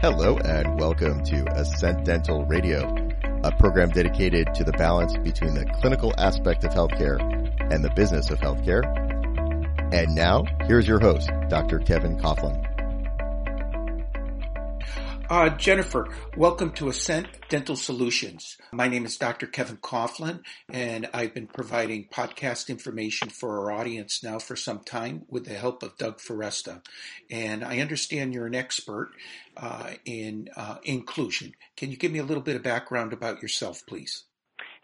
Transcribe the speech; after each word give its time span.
Hello 0.00 0.38
and 0.38 0.80
welcome 0.80 1.22
to 1.24 1.44
Ascent 1.54 2.06
Dental 2.06 2.46
Radio, 2.46 2.88
a 3.44 3.52
program 3.52 3.90
dedicated 3.90 4.54
to 4.54 4.64
the 4.64 4.72
balance 4.72 5.14
between 5.18 5.52
the 5.52 5.66
clinical 5.78 6.14
aspect 6.16 6.64
of 6.64 6.70
healthcare 6.70 7.20
and 7.70 7.84
the 7.84 7.90
business 7.90 8.30
of 8.30 8.38
healthcare. 8.38 8.82
And 9.92 10.14
now, 10.14 10.44
here's 10.62 10.88
your 10.88 11.00
host, 11.00 11.28
Dr. 11.50 11.80
Kevin 11.80 12.16
Coughlin. 12.16 12.69
Uh, 15.30 15.48
Jennifer, 15.48 16.08
welcome 16.36 16.72
to 16.72 16.88
Ascent 16.88 17.28
Dental 17.48 17.76
Solutions. 17.76 18.58
My 18.72 18.88
name 18.88 19.04
is 19.04 19.16
Dr. 19.16 19.46
Kevin 19.46 19.76
Coughlin, 19.76 20.40
and 20.68 21.08
I've 21.14 21.34
been 21.34 21.46
providing 21.46 22.08
podcast 22.12 22.68
information 22.68 23.28
for 23.28 23.60
our 23.60 23.70
audience 23.70 24.24
now 24.24 24.40
for 24.40 24.56
some 24.56 24.80
time 24.80 25.22
with 25.28 25.44
the 25.44 25.54
help 25.54 25.84
of 25.84 25.96
Doug 25.98 26.18
Foresta. 26.18 26.82
And 27.30 27.62
I 27.62 27.78
understand 27.78 28.34
you're 28.34 28.48
an 28.48 28.56
expert 28.56 29.12
uh, 29.56 29.92
in 30.04 30.48
uh, 30.56 30.78
inclusion. 30.82 31.54
Can 31.76 31.92
you 31.92 31.96
give 31.96 32.10
me 32.10 32.18
a 32.18 32.24
little 32.24 32.42
bit 32.42 32.56
of 32.56 32.64
background 32.64 33.12
about 33.12 33.40
yourself, 33.40 33.86
please? 33.86 34.24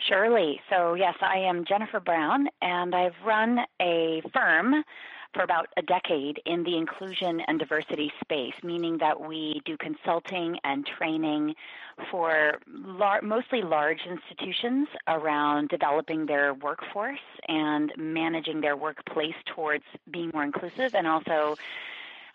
Surely. 0.09 0.61
So, 0.71 0.95
yes, 0.95 1.15
I 1.23 1.39
am 1.39 1.65
Jennifer 1.65 1.99
Brown, 1.99 2.47
and 2.63 2.95
I've 2.95 3.21
run 3.25 3.59
a 3.83 4.23
firm 4.33 4.85
for 5.37 5.43
about 5.43 5.69
a 5.77 5.83
decade 5.83 6.41
in 6.47 6.65
the 6.65 6.77
inclusion 6.77 7.41
and 7.47 7.59
diversity 7.59 8.11
space, 8.21 8.55
meaning 8.65 8.99
that 8.99 9.21
we 9.21 9.61
do 9.65 9.77
consulting 9.77 10.59
and 10.65 10.87
training 10.99 11.55
for 12.11 12.59
lar- 12.69 13.23
mostly 13.23 13.63
large 13.63 14.01
institutions 14.11 14.89
around 15.07 15.69
developing 15.69 16.27
their 16.27 16.55
workforce 16.55 17.21
and 17.49 17.93
managing 17.97 18.61
their 18.61 18.77
workplace 18.77 19.35
towards 19.55 19.85
being 20.11 20.31
more 20.33 20.43
inclusive 20.45 20.95
and 20.95 21.07
also 21.07 21.55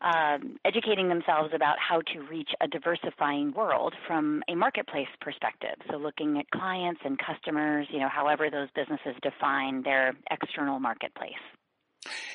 um, 0.02 0.58
educating 0.66 1.10
themselves 1.10 1.52
about 1.54 1.78
how 1.78 2.02
to 2.14 2.22
reach 2.22 2.50
a 2.62 2.68
diversifying 2.68 3.52
world 3.54 3.94
from 4.08 4.44
a 4.48 4.56
marketplace 4.56 5.08
perspective. 5.20 5.75
So 5.90 5.98
looking 5.98 6.40
at 6.40 6.50
clients 6.50 7.02
and 7.04 7.20
customers, 7.20 7.88
you 7.92 8.00
know, 8.00 8.09
however 8.09 8.50
those 8.50 8.70
businesses 8.75 9.16
define 9.22 9.84
their 9.84 10.14
external 10.31 10.80
marketplace. 10.80 11.34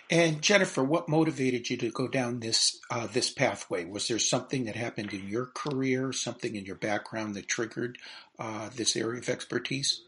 And 0.09 0.41
Jennifer, 0.41 0.85
what 0.85 1.09
motivated 1.09 1.69
you 1.69 1.77
to 1.79 1.91
go 1.91 2.07
down 2.07 2.39
this 2.39 2.79
uh, 2.91 3.09
this 3.09 3.31
pathway? 3.31 3.85
Was 3.85 4.07
there 4.07 4.21
something 4.21 4.65
that 4.67 4.77
happened 4.77 5.13
in 5.13 5.29
your 5.29 5.47
career, 5.47 6.13
something 6.13 6.55
in 6.55 6.65
your 6.65 6.77
background 6.77 7.35
that 7.35 7.49
triggered 7.49 7.99
uh, 8.39 8.71
this 8.75 8.97
area 8.97 9.21
of 9.21 9.29
expertise? 9.29 10.03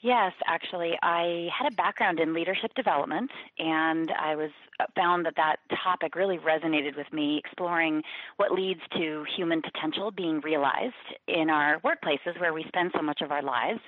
Yes, 0.00 0.32
actually, 0.46 0.98
I 1.02 1.48
had 1.56 1.72
a 1.72 1.74
background 1.74 2.20
in 2.20 2.34
leadership 2.34 2.74
development, 2.74 3.30
and 3.58 4.10
I 4.10 4.36
was 4.36 4.50
uh, 4.78 4.84
found 4.94 5.24
that 5.24 5.36
that 5.36 5.56
topic 5.82 6.14
really 6.14 6.36
resonated 6.36 6.94
with 6.94 7.10
me, 7.10 7.40
exploring 7.42 8.02
what 8.36 8.52
leads 8.52 8.80
to 8.98 9.24
human 9.34 9.62
potential 9.62 10.10
being 10.10 10.40
realized 10.40 10.94
in 11.26 11.48
our 11.48 11.80
workplaces 11.80 12.38
where 12.38 12.52
we 12.52 12.64
spend 12.68 12.92
so 12.94 13.00
much 13.00 13.22
of 13.22 13.30
our 13.32 13.42
lives 13.42 13.80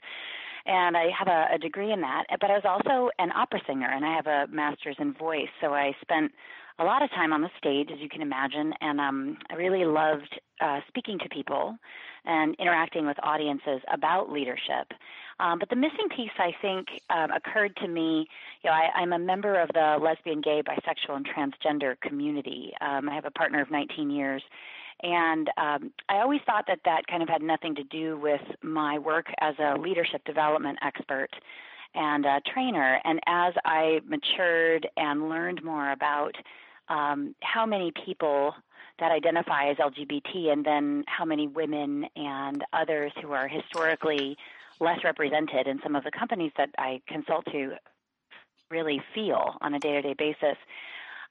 and 0.66 0.96
I 0.96 1.06
have 1.16 1.28
a, 1.28 1.54
a 1.54 1.58
degree 1.58 1.92
in 1.92 2.00
that. 2.02 2.24
But 2.40 2.50
I 2.50 2.54
was 2.54 2.64
also 2.64 3.10
an 3.18 3.30
opera 3.32 3.60
singer, 3.66 3.88
and 3.90 4.04
I 4.04 4.14
have 4.14 4.26
a 4.26 4.46
master's 4.52 4.96
in 4.98 5.14
voice. 5.14 5.48
So 5.60 5.74
I 5.74 5.92
spent 6.00 6.32
a 6.78 6.84
lot 6.84 7.02
of 7.02 7.10
time 7.10 7.32
on 7.32 7.40
the 7.40 7.50
stage, 7.56 7.88
as 7.92 8.00
you 8.00 8.08
can 8.08 8.20
imagine, 8.20 8.74
and 8.80 9.00
um, 9.00 9.38
I 9.50 9.54
really 9.54 9.84
loved 9.84 10.38
uh, 10.60 10.80
speaking 10.88 11.18
to 11.20 11.28
people 11.28 11.76
and 12.26 12.54
interacting 12.58 13.06
with 13.06 13.16
audiences 13.22 13.80
about 13.92 14.30
leadership. 14.30 14.92
Um, 15.38 15.58
but 15.58 15.68
the 15.68 15.76
missing 15.76 16.08
piece, 16.14 16.30
I 16.38 16.52
think, 16.60 16.88
um, 17.10 17.30
occurred 17.30 17.76
to 17.76 17.88
me. 17.88 18.26
You 18.62 18.70
know, 18.70 18.72
I, 18.72 19.00
I'm 19.00 19.12
a 19.12 19.18
member 19.18 19.60
of 19.60 19.68
the 19.72 19.98
lesbian, 20.02 20.40
gay, 20.40 20.62
bisexual, 20.62 21.16
and 21.16 21.26
transgender 21.26 21.98
community. 22.00 22.72
Um, 22.80 23.08
I 23.08 23.14
have 23.14 23.26
a 23.26 23.30
partner 23.30 23.60
of 23.60 23.70
19 23.70 24.10
years, 24.10 24.42
and 25.02 25.48
um, 25.56 25.92
I 26.08 26.16
always 26.16 26.40
thought 26.46 26.64
that 26.68 26.80
that 26.84 27.06
kind 27.06 27.22
of 27.22 27.28
had 27.28 27.42
nothing 27.42 27.74
to 27.74 27.84
do 27.84 28.18
with 28.18 28.40
my 28.62 28.98
work 28.98 29.26
as 29.40 29.54
a 29.58 29.78
leadership 29.78 30.24
development 30.24 30.78
expert 30.82 31.28
and 31.94 32.24
a 32.24 32.40
trainer. 32.52 33.00
And 33.04 33.20
as 33.26 33.54
I 33.64 34.00
matured 34.06 34.88
and 34.96 35.28
learned 35.28 35.62
more 35.62 35.92
about 35.92 36.34
um, 36.88 37.34
how 37.42 37.66
many 37.66 37.92
people 38.04 38.54
that 38.98 39.12
identify 39.12 39.68
as 39.70 39.76
LGBT 39.76 40.52
and 40.52 40.64
then 40.64 41.04
how 41.06 41.24
many 41.24 41.46
women 41.46 42.06
and 42.16 42.64
others 42.72 43.12
who 43.20 43.32
are 43.32 43.48
historically 43.48 44.36
less 44.80 45.04
represented 45.04 45.66
in 45.66 45.80
some 45.82 45.96
of 45.96 46.04
the 46.04 46.10
companies 46.10 46.52
that 46.56 46.70
I 46.78 47.00
consult 47.06 47.44
to 47.52 47.72
really 48.70 49.02
feel 49.14 49.56
on 49.60 49.74
a 49.74 49.78
day 49.78 49.92
to 49.92 50.02
day 50.02 50.14
basis. 50.14 50.56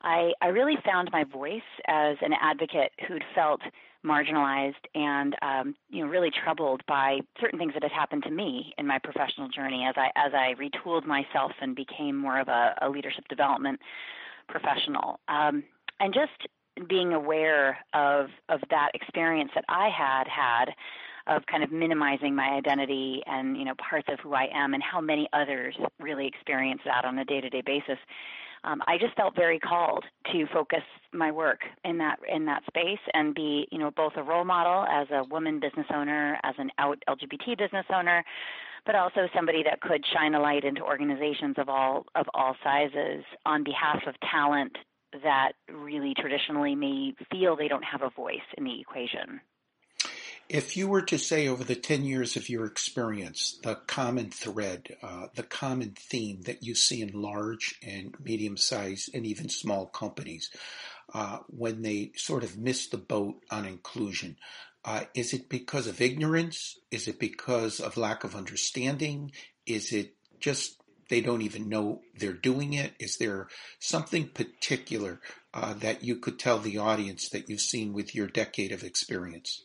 I, 0.06 0.32
I 0.42 0.48
really 0.48 0.78
found 0.86 1.10
my 1.12 1.24
voice 1.24 1.62
as 1.88 2.16
an 2.22 2.32
advocate 2.40 2.92
who'd 3.08 3.24
felt 3.34 3.62
marginalized 4.06 4.74
and 4.94 5.36
um, 5.42 5.76
you 5.90 6.04
know 6.06 6.10
really 6.10 6.30
troubled 6.44 6.82
by 6.88 7.20
certain 7.42 7.58
things 7.58 7.74
that 7.74 7.82
had 7.82 7.92
happened 7.92 8.24
to 8.24 8.30
me 8.30 8.72
in 8.78 8.86
my 8.86 9.00
professional 9.00 9.50
journey 9.50 9.84
as 9.84 9.96
I 9.98 10.12
as 10.16 10.32
I 10.34 10.54
retooled 10.62 11.06
myself 11.06 11.52
and 11.60 11.76
became 11.76 12.16
more 12.16 12.40
of 12.40 12.48
a, 12.48 12.76
a 12.84 12.90
leadership 12.90 13.28
development 13.28 13.80
professional. 14.48 15.20
Um, 15.28 15.64
and 16.00 16.14
just 16.14 16.88
being 16.88 17.14
aware 17.14 17.80
of 17.94 18.28
of 18.50 18.60
that 18.70 18.92
experience 18.94 19.50
that 19.56 19.66
I 19.70 19.90
had 19.90 20.28
had 20.28 20.66
of 21.28 21.44
kind 21.48 21.64
of 21.64 21.72
minimizing 21.72 22.36
my 22.36 22.50
identity 22.50 23.24
and 23.26 23.58
you 23.58 23.66
know 23.66 23.74
parts 23.90 24.08
of 24.12 24.20
who 24.20 24.36
I 24.36 24.50
am 24.54 24.76
and 24.76 24.84
how 24.84 25.02
many 25.02 25.28
others 25.34 25.76
really 26.00 26.28
experience 26.28 26.82
that 26.86 27.06
on 27.06 27.18
a 27.18 27.26
day-to-day 27.26 27.64
basis 27.66 27.98
um, 28.66 28.82
I 28.88 28.98
just 28.98 29.16
felt 29.16 29.36
very 29.36 29.60
called 29.60 30.04
to 30.32 30.46
focus 30.52 30.82
my 31.14 31.32
work 31.32 31.60
in 31.84 31.98
that 32.00 32.18
in 32.28 32.46
that 32.46 32.64
space 32.68 33.00
and 33.14 33.34
be, 33.34 33.68
you 33.72 33.78
know, 33.78 33.92
both 33.92 34.14
a 34.16 34.24
role 34.24 34.44
model 34.44 34.86
as 34.90 35.08
a 35.12 35.24
woman 35.30 35.60
business 35.60 35.86
owner, 35.94 36.38
as 36.44 36.56
an 36.58 36.72
out 36.80 36.98
LGBT 37.08 37.58
business 37.58 37.86
owner, 37.94 38.24
but 38.86 38.96
also 38.96 39.28
somebody 39.36 39.64
that 39.64 39.82
could 39.82 40.04
shine 40.14 40.34
a 40.34 40.40
light 40.40 40.64
into 40.64 40.82
organizations 40.82 41.56
of 41.58 41.70
all 41.70 42.06
of 42.16 42.26
all 42.34 42.56
sizes 42.64 43.24
on 43.46 43.64
behalf 43.64 44.02
of 44.08 44.16
talent 44.32 44.76
that 45.24 45.54
really 45.72 46.14
traditionally 46.18 46.76
may 46.76 47.14
feel 47.32 47.56
they 47.56 47.68
don't 47.68 47.84
have 47.84 48.02
a 48.02 48.10
voice 48.10 48.48
in 48.58 48.64
the 48.64 48.82
equation. 48.82 49.40
If 50.48 50.78
you 50.78 50.88
were 50.88 51.02
to 51.02 51.18
say 51.18 51.48
over 51.48 51.64
the 51.64 51.76
10 51.76 52.06
years 52.06 52.36
of 52.36 52.50
your 52.50 52.66
experience, 52.66 53.60
the 53.64 53.76
common 53.88 54.30
thread, 54.30 54.96
uh, 55.02 55.28
the 55.34 55.42
common 55.42 55.96
theme 55.98 56.42
that 56.42 56.62
you 56.62 56.76
see 56.76 57.02
in 57.02 57.20
large 57.20 57.80
and 57.82 58.16
medium 58.24 58.56
sized 58.56 59.10
and 59.16 59.26
even 59.26 59.50
small 59.50 59.88
companies 59.88 60.52
uh, 61.12 61.40
when 61.48 61.82
they 61.82 62.12
sort 62.16 62.44
of 62.44 62.60
miss 62.60 62.86
the 62.88 62.98
boat 62.98 63.42
on 63.50 63.66
inclusion, 63.66 64.38
uh, 64.84 65.06
is 65.16 65.34
it 65.34 65.50
because 65.50 65.88
of 65.88 66.00
ignorance? 66.00 66.78
Is 66.92 67.08
it 67.08 67.18
because 67.18 67.80
of 67.80 67.98
lack 67.98 68.24
of 68.24 68.36
understanding? 68.36 69.32
Is 69.66 69.92
it 69.92 70.14
just 70.40 70.80
they 71.10 71.22
don't 71.22 71.42
even 71.42 71.70
know 71.70 72.02
they're 72.20 72.34
doing 72.34 72.74
it? 72.74 72.94
Is 73.00 73.18
there 73.18 73.48
something 73.80 74.28
particular 74.28 75.22
uh, 75.56 75.74
that 75.74 76.04
you 76.04 76.18
could 76.18 76.38
tell 76.38 76.60
the 76.60 76.78
audience 76.78 77.30
that 77.30 77.50
you've 77.50 77.62
seen 77.62 77.94
with 77.94 78.14
your 78.14 78.28
decade 78.28 78.72
of 78.72 78.84
experience? 78.84 79.64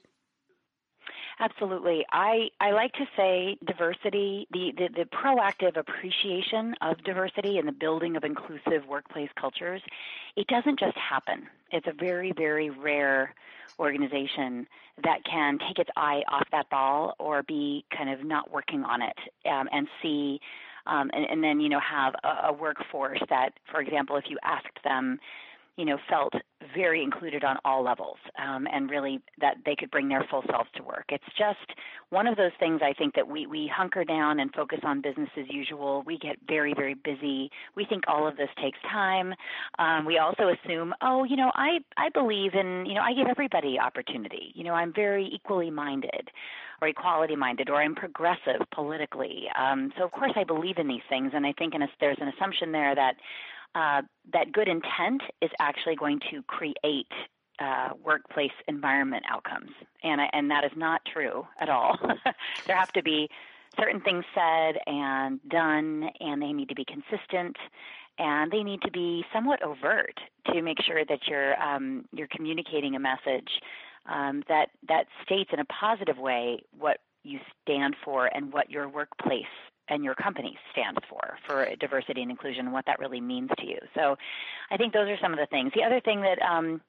Absolutely. 1.40 2.04
I, 2.12 2.50
I 2.60 2.72
like 2.72 2.92
to 2.92 3.06
say 3.16 3.56
diversity, 3.66 4.46
the, 4.52 4.72
the, 4.76 4.88
the, 4.88 5.04
proactive 5.06 5.78
appreciation 5.78 6.74
of 6.82 7.02
diversity 7.02 7.56
and 7.56 7.66
the 7.66 7.72
building 7.72 8.14
of 8.14 8.24
inclusive 8.24 8.86
workplace 8.86 9.30
cultures, 9.40 9.80
it 10.36 10.46
doesn't 10.48 10.78
just 10.78 10.96
happen. 10.98 11.46
It's 11.72 11.86
a 11.86 11.92
very, 11.92 12.32
very 12.36 12.68
rare 12.68 13.34
organization 13.78 14.66
that 15.02 15.24
can 15.24 15.58
take 15.66 15.78
its 15.78 15.88
eye 15.96 16.22
off 16.30 16.46
that 16.52 16.68
ball 16.68 17.14
or 17.18 17.42
be 17.42 17.86
kind 17.96 18.10
of 18.10 18.22
not 18.22 18.50
working 18.50 18.84
on 18.84 19.00
it 19.00 19.16
um, 19.46 19.66
and 19.72 19.88
see 20.02 20.40
um, 20.86 21.10
and, 21.14 21.24
and, 21.24 21.44
then 21.44 21.60
you 21.60 21.68
know 21.68 21.80
have 21.80 22.14
a, 22.24 22.48
a 22.48 22.52
workforce 22.52 23.20
that, 23.28 23.52
for 23.70 23.80
example, 23.80 24.16
if 24.16 24.24
you 24.28 24.38
asked 24.42 24.82
them 24.82 25.18
you 25.80 25.86
know, 25.86 25.96
felt 26.10 26.34
very 26.74 27.02
included 27.02 27.42
on 27.42 27.56
all 27.64 27.82
levels 27.82 28.18
um, 28.38 28.66
and 28.70 28.90
really 28.90 29.18
that 29.40 29.54
they 29.64 29.74
could 29.74 29.90
bring 29.90 30.10
their 30.10 30.26
full 30.30 30.42
selves 30.50 30.68
to 30.76 30.82
work. 30.82 31.06
It's 31.08 31.24
just 31.38 31.78
one 32.10 32.26
of 32.26 32.36
those 32.36 32.50
things 32.60 32.82
I 32.84 32.92
think 32.92 33.14
that 33.14 33.26
we, 33.26 33.46
we 33.46 33.72
hunker 33.74 34.04
down 34.04 34.40
and 34.40 34.52
focus 34.52 34.80
on 34.84 35.00
business 35.00 35.30
as 35.38 35.46
usual. 35.48 36.02
We 36.04 36.18
get 36.18 36.36
very, 36.46 36.74
very 36.74 36.92
busy. 36.92 37.50
We 37.76 37.86
think 37.86 38.04
all 38.08 38.28
of 38.28 38.36
this 38.36 38.50
takes 38.62 38.78
time. 38.92 39.32
Um, 39.78 40.04
we 40.04 40.18
also 40.18 40.50
assume, 40.50 40.92
oh, 41.00 41.24
you 41.24 41.36
know, 41.36 41.50
I, 41.54 41.78
I 41.96 42.10
believe 42.10 42.52
in, 42.52 42.84
you 42.84 42.92
know, 42.92 43.00
I 43.00 43.14
give 43.14 43.26
everybody 43.26 43.78
opportunity. 43.78 44.52
You 44.54 44.64
know, 44.64 44.74
I'm 44.74 44.92
very 44.92 45.30
equally 45.32 45.70
minded 45.70 46.30
or 46.82 46.88
equality 46.88 47.36
minded 47.36 47.70
or 47.70 47.76
I'm 47.76 47.94
progressive 47.94 48.60
politically. 48.74 49.44
Um, 49.58 49.92
so, 49.96 50.04
of 50.04 50.12
course, 50.12 50.32
I 50.36 50.44
believe 50.44 50.76
in 50.76 50.88
these 50.88 51.04
things. 51.08 51.32
And 51.34 51.46
I 51.46 51.52
think 51.58 51.74
a, 51.74 51.78
there's 52.00 52.18
an 52.20 52.28
assumption 52.36 52.70
there 52.70 52.94
that 52.94 53.14
uh, 53.74 54.02
that 54.32 54.52
good 54.52 54.68
intent 54.68 55.22
is 55.40 55.50
actually 55.60 55.96
going 55.96 56.20
to 56.30 56.42
create 56.42 57.06
uh, 57.60 57.90
workplace 58.02 58.52
environment 58.68 59.24
outcomes, 59.30 59.70
and 60.02 60.20
and 60.32 60.50
that 60.50 60.64
is 60.64 60.72
not 60.76 61.02
true 61.12 61.46
at 61.60 61.68
all. 61.68 61.96
there 62.66 62.76
have 62.76 62.92
to 62.92 63.02
be 63.02 63.28
certain 63.78 64.00
things 64.00 64.24
said 64.34 64.76
and 64.86 65.40
done, 65.48 66.08
and 66.20 66.42
they 66.42 66.52
need 66.52 66.68
to 66.68 66.74
be 66.74 66.84
consistent, 66.84 67.56
and 68.18 68.50
they 68.50 68.62
need 68.62 68.80
to 68.82 68.90
be 68.90 69.24
somewhat 69.32 69.62
overt 69.62 70.18
to 70.52 70.62
make 70.62 70.82
sure 70.82 71.04
that 71.04 71.20
you're 71.28 71.60
um, 71.62 72.04
you're 72.12 72.28
communicating 72.34 72.96
a 72.96 73.00
message 73.00 73.50
um, 74.06 74.42
that 74.48 74.70
that 74.88 75.04
states 75.24 75.50
in 75.52 75.60
a 75.60 75.64
positive 75.66 76.18
way 76.18 76.58
what 76.78 76.98
you 77.22 77.38
stand 77.62 77.94
for 78.04 78.26
and 78.26 78.52
what 78.52 78.70
your 78.70 78.88
workplace 78.88 79.44
and 79.90 80.02
your 80.04 80.14
company 80.14 80.56
stands 80.72 81.00
for, 81.08 81.36
for 81.46 81.66
diversity 81.78 82.22
and 82.22 82.30
inclusion, 82.30 82.66
and 82.66 82.72
what 82.72 82.86
that 82.86 82.98
really 82.98 83.20
means 83.20 83.50
to 83.58 83.66
you. 83.66 83.78
So 83.94 84.16
I 84.70 84.76
think 84.76 84.92
those 84.92 85.08
are 85.08 85.18
some 85.20 85.32
of 85.32 85.38
the 85.38 85.46
things. 85.46 85.72
The 85.74 85.82
other 85.82 86.00
thing 86.00 86.22
that 86.22 86.40
um, 86.40 86.80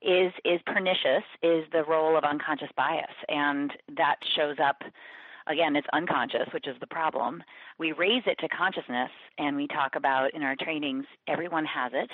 is 0.00 0.32
is 0.44 0.60
pernicious 0.66 1.24
is 1.42 1.64
the 1.72 1.84
role 1.84 2.16
of 2.16 2.24
unconscious 2.24 2.70
bias, 2.76 3.14
and 3.28 3.72
that 3.96 4.16
shows 4.36 4.56
up. 4.62 4.82
Again, 5.46 5.76
it's 5.76 5.86
unconscious, 5.92 6.48
which 6.54 6.66
is 6.66 6.74
the 6.80 6.86
problem. 6.86 7.42
We 7.78 7.92
raise 7.92 8.22
it 8.24 8.38
to 8.38 8.48
consciousness, 8.48 9.10
and 9.36 9.56
we 9.56 9.66
talk 9.66 9.94
about 9.94 10.32
in 10.32 10.42
our 10.42 10.56
trainings. 10.58 11.04
Everyone 11.28 11.66
has 11.66 11.92
it, 11.94 12.08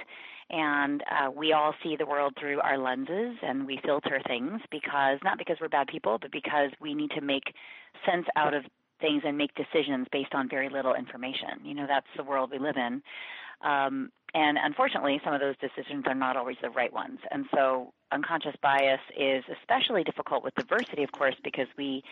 and 0.51 1.01
uh, 1.03 1.31
we 1.31 1.53
all 1.53 1.73
see 1.81 1.95
the 1.97 2.07
world 2.07 2.35
through 2.41 2.61
our 2.61 2.77
lenses, 2.77 3.37
and 3.43 3.67
we 3.67 3.79
filter 3.85 4.21
things 4.27 4.61
because 4.73 5.19
not 5.23 5.39
because 5.39 5.59
we're 5.61 5.69
bad 5.69 5.87
people, 5.87 6.19
but 6.21 6.33
because 6.33 6.71
we 6.81 6.93
need 6.93 7.13
to 7.13 7.21
make 7.21 7.55
sense 8.05 8.27
out 8.35 8.53
of 8.53 8.65
things 9.01 9.23
and 9.25 9.37
make 9.37 9.51
decisions 9.55 10.07
based 10.13 10.35
on 10.35 10.49
very 10.49 10.69
little 10.69 10.95
information. 10.95 11.65
You 11.65 11.75
know, 11.75 11.87
that's 11.87 12.07
the 12.17 12.25
world 12.25 12.51
we 12.51 12.59
live 12.59 12.77
in. 12.77 13.03
Um, 13.63 14.11
and 14.33 14.59
unfortunately, 14.63 15.21
some 15.25 15.35
of 15.35 15.41
those 15.41 15.57
decisions 15.61 16.05
are 16.07 16.15
not 16.15 16.37
always 16.37 16.57
the 16.63 16.71
right 16.71 16.93
ones. 16.93 17.19
And 17.31 17.47
so 17.55 17.93
unconscious 18.13 18.55
bias 18.63 19.01
is 19.19 19.45
especially 19.61 20.05
difficult 20.05 20.45
with 20.45 20.55
diversity, 20.55 21.03
of 21.03 21.13
course, 21.13 21.35
because 21.43 21.67
we 21.77 22.03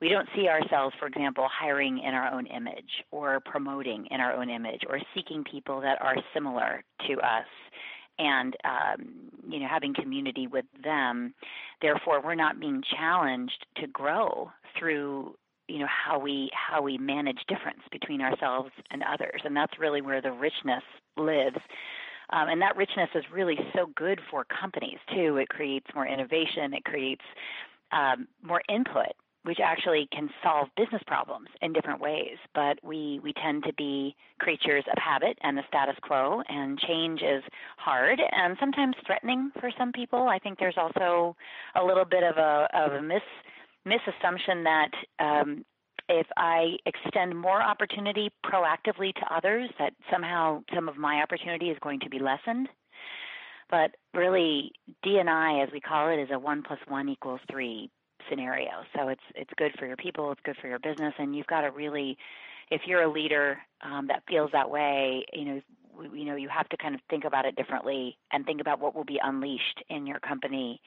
we 0.00 0.10
don't 0.10 0.28
see 0.36 0.46
ourselves, 0.46 0.94
for 0.98 1.06
example, 1.06 1.48
hiring 1.50 2.00
in 2.00 2.12
our 2.12 2.30
own 2.30 2.46
image 2.46 3.02
or 3.10 3.40
promoting 3.40 4.06
in 4.10 4.20
our 4.20 4.34
own 4.34 4.50
image 4.50 4.82
or 4.88 5.00
seeking 5.14 5.42
people 5.50 5.80
that 5.80 6.00
are 6.02 6.16
similar 6.34 6.84
to 7.06 7.14
us 7.14 7.46
and 8.18 8.56
um, 8.64 9.08
you 9.48 9.58
know 9.60 9.66
having 9.68 9.94
community 9.94 10.46
with 10.46 10.66
them. 10.82 11.34
Therefore, 11.80 12.20
we're 12.22 12.34
not 12.34 12.60
being 12.60 12.82
challenged 12.96 13.66
to 13.76 13.86
grow 13.86 14.50
through 14.78 15.34
you 15.68 15.78
know 15.78 15.88
how 15.88 16.18
we 16.18 16.50
how 16.52 16.82
we 16.82 16.98
manage 16.98 17.38
difference 17.48 17.82
between 17.90 18.20
ourselves 18.20 18.70
and 18.90 19.02
others. 19.02 19.40
And 19.44 19.56
that's 19.56 19.78
really 19.78 20.00
where 20.00 20.20
the 20.20 20.32
richness 20.32 20.82
lives. 21.16 21.58
Um, 22.30 22.48
and 22.48 22.60
that 22.60 22.76
richness 22.76 23.10
is 23.14 23.24
really 23.32 23.58
so 23.74 23.86
good 23.94 24.20
for 24.30 24.44
companies 24.44 24.98
too. 25.14 25.36
It 25.36 25.48
creates 25.48 25.86
more 25.94 26.06
innovation. 26.06 26.74
It 26.74 26.84
creates 26.84 27.22
um, 27.92 28.26
more 28.42 28.62
input 28.68 29.12
which 29.46 29.60
actually 29.62 30.08
can 30.12 30.28
solve 30.42 30.66
business 30.76 31.02
problems 31.06 31.46
in 31.62 31.72
different 31.72 32.00
ways. 32.00 32.36
But 32.52 32.80
we 32.82 33.20
we 33.22 33.32
tend 33.32 33.62
to 33.64 33.72
be 33.74 34.16
creatures 34.40 34.84
of 34.90 34.98
habit 35.00 35.38
and 35.42 35.56
the 35.56 35.62
status 35.68 35.94
quo 36.02 36.42
and 36.48 36.78
change 36.80 37.22
is 37.22 37.44
hard 37.76 38.20
and 38.32 38.56
sometimes 38.58 38.96
threatening 39.06 39.52
for 39.60 39.70
some 39.78 39.92
people. 39.92 40.26
I 40.26 40.40
think 40.40 40.58
there's 40.58 40.76
also 40.76 41.36
a 41.76 41.84
little 41.84 42.04
bit 42.04 42.24
of 42.24 42.36
a 42.38 42.68
of 42.74 42.92
a 42.94 43.02
mis 43.02 43.22
misassumption 43.86 44.64
that 44.64 44.90
um, 45.18 45.64
if 46.08 46.26
I 46.36 46.76
extend 46.86 47.36
more 47.36 47.62
opportunity 47.62 48.30
proactively 48.44 49.14
to 49.14 49.34
others, 49.34 49.70
that 49.78 49.92
somehow 50.10 50.62
some 50.74 50.88
of 50.88 50.96
my 50.96 51.22
opportunity 51.22 51.70
is 51.70 51.78
going 51.80 52.00
to 52.00 52.10
be 52.10 52.18
lessened. 52.18 52.68
But 53.70 53.96
really, 54.14 54.72
D&I, 55.02 55.62
as 55.62 55.68
we 55.72 55.80
call 55.80 56.08
it, 56.10 56.20
is 56.20 56.28
a 56.32 56.38
one 56.38 56.62
plus 56.62 56.78
one 56.86 57.08
equals 57.08 57.40
three 57.50 57.90
scenario. 58.30 58.70
So 58.94 59.08
it's 59.08 59.22
it's 59.34 59.50
good 59.56 59.72
for 59.78 59.86
your 59.86 59.96
people, 59.96 60.30
it's 60.30 60.40
good 60.44 60.56
for 60.60 60.68
your 60.68 60.78
business, 60.78 61.14
and 61.18 61.34
you've 61.34 61.46
got 61.48 61.62
to 61.62 61.70
really, 61.70 62.16
if 62.70 62.82
you're 62.86 63.02
a 63.02 63.10
leader 63.10 63.58
um, 63.82 64.06
that 64.06 64.22
feels 64.28 64.50
that 64.52 64.70
way, 64.70 65.24
you 65.32 65.44
know, 65.44 65.60
you 66.12 66.24
know, 66.26 66.36
you 66.36 66.48
have 66.48 66.68
to 66.68 66.76
kind 66.76 66.94
of 66.94 67.00
think 67.10 67.24
about 67.24 67.44
it 67.44 67.56
differently 67.56 68.16
and 68.32 68.44
think 68.44 68.60
about 68.60 68.80
what 68.80 68.94
will 68.94 69.04
be 69.04 69.18
unleashed 69.22 69.82
in 69.88 70.06
your 70.06 70.20
company 70.20 70.80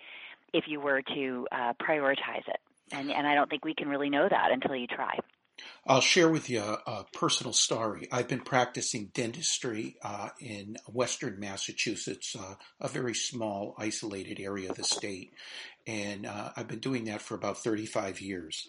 if 0.54 0.66
you 0.68 0.80
were 0.80 1.02
to 1.02 1.48
uh, 1.52 1.74
prioritize 1.81 2.48
it 2.48 2.60
and 2.91 3.12
and 3.12 3.27
I 3.27 3.36
don't 3.36 3.50
think 3.50 3.65
we 3.65 3.75
can 3.75 3.89
really 3.89 4.09
know 4.09 4.27
that 4.27 4.51
until 4.51 4.75
you 4.75 4.88
try. 4.88 5.19
I'll 5.86 6.01
share 6.01 6.30
with 6.30 6.50
you 6.50 6.62
a, 6.62 6.81
a 6.88 7.06
personal 7.13 7.51
story. 7.51 8.07
I've 8.12 8.27
been 8.27 8.41
practicing 8.41 9.12
dentistry 9.13 9.97
uh, 10.01 10.30
in 10.39 10.77
Western 10.88 11.39
Massachusetts, 11.39 12.36
uh, 12.38 12.56
a 12.80 12.88
very 12.88 13.13
small, 13.13 13.75
isolated 13.77 14.39
area 14.39 14.69
of 14.69 14.77
the 14.77 14.83
state, 14.83 15.33
and 15.86 16.25
uh, 16.25 16.51
I've 16.56 16.68
been 16.68 16.80
doing 16.80 17.06
that 17.06 17.21
for 17.21 17.36
about 17.36 17.57
35 17.57 18.21
years. 18.21 18.68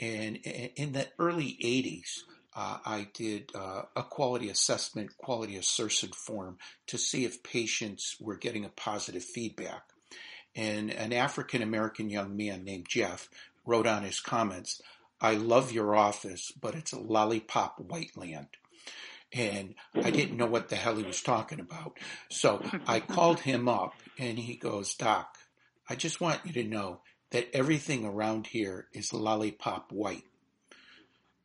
And 0.00 0.36
in 0.36 0.92
the 0.92 1.06
early 1.18 1.58
80s, 1.62 2.22
uh, 2.54 2.78
I 2.84 3.08
did 3.14 3.50
uh, 3.54 3.82
a 3.96 4.02
quality 4.02 4.48
assessment, 4.48 5.16
quality 5.16 5.56
assertion 5.56 6.10
form 6.12 6.58
to 6.88 6.98
see 6.98 7.24
if 7.24 7.42
patients 7.42 8.16
were 8.20 8.36
getting 8.36 8.64
a 8.64 8.70
positive 8.70 9.24
feedback. 9.24 9.82
And 10.54 10.90
an 10.90 11.14
African 11.14 11.62
American 11.62 12.10
young 12.10 12.36
man 12.36 12.64
named 12.64 12.86
Jeff 12.88 13.30
wrote 13.64 13.86
on 13.86 14.02
his 14.02 14.20
comments, 14.20 14.80
I 15.20 15.34
love 15.34 15.72
your 15.72 15.94
office, 15.94 16.52
but 16.60 16.74
it's 16.74 16.92
a 16.92 16.98
lollipop 16.98 17.78
white 17.80 18.16
land. 18.16 18.48
And 19.32 19.74
I 19.94 20.10
didn't 20.10 20.36
know 20.36 20.46
what 20.46 20.68
the 20.68 20.76
hell 20.76 20.96
he 20.96 21.04
was 21.04 21.22
talking 21.22 21.60
about. 21.60 21.98
So 22.28 22.62
I 22.86 23.00
called 23.00 23.40
him 23.40 23.68
up 23.68 23.94
and 24.18 24.38
he 24.38 24.56
goes, 24.56 24.94
Doc, 24.94 25.38
I 25.88 25.94
just 25.94 26.20
want 26.20 26.40
you 26.44 26.52
to 26.54 26.64
know 26.64 27.00
that 27.30 27.48
everything 27.54 28.04
around 28.04 28.48
here 28.48 28.88
is 28.92 29.12
lollipop 29.14 29.90
white. 29.90 30.24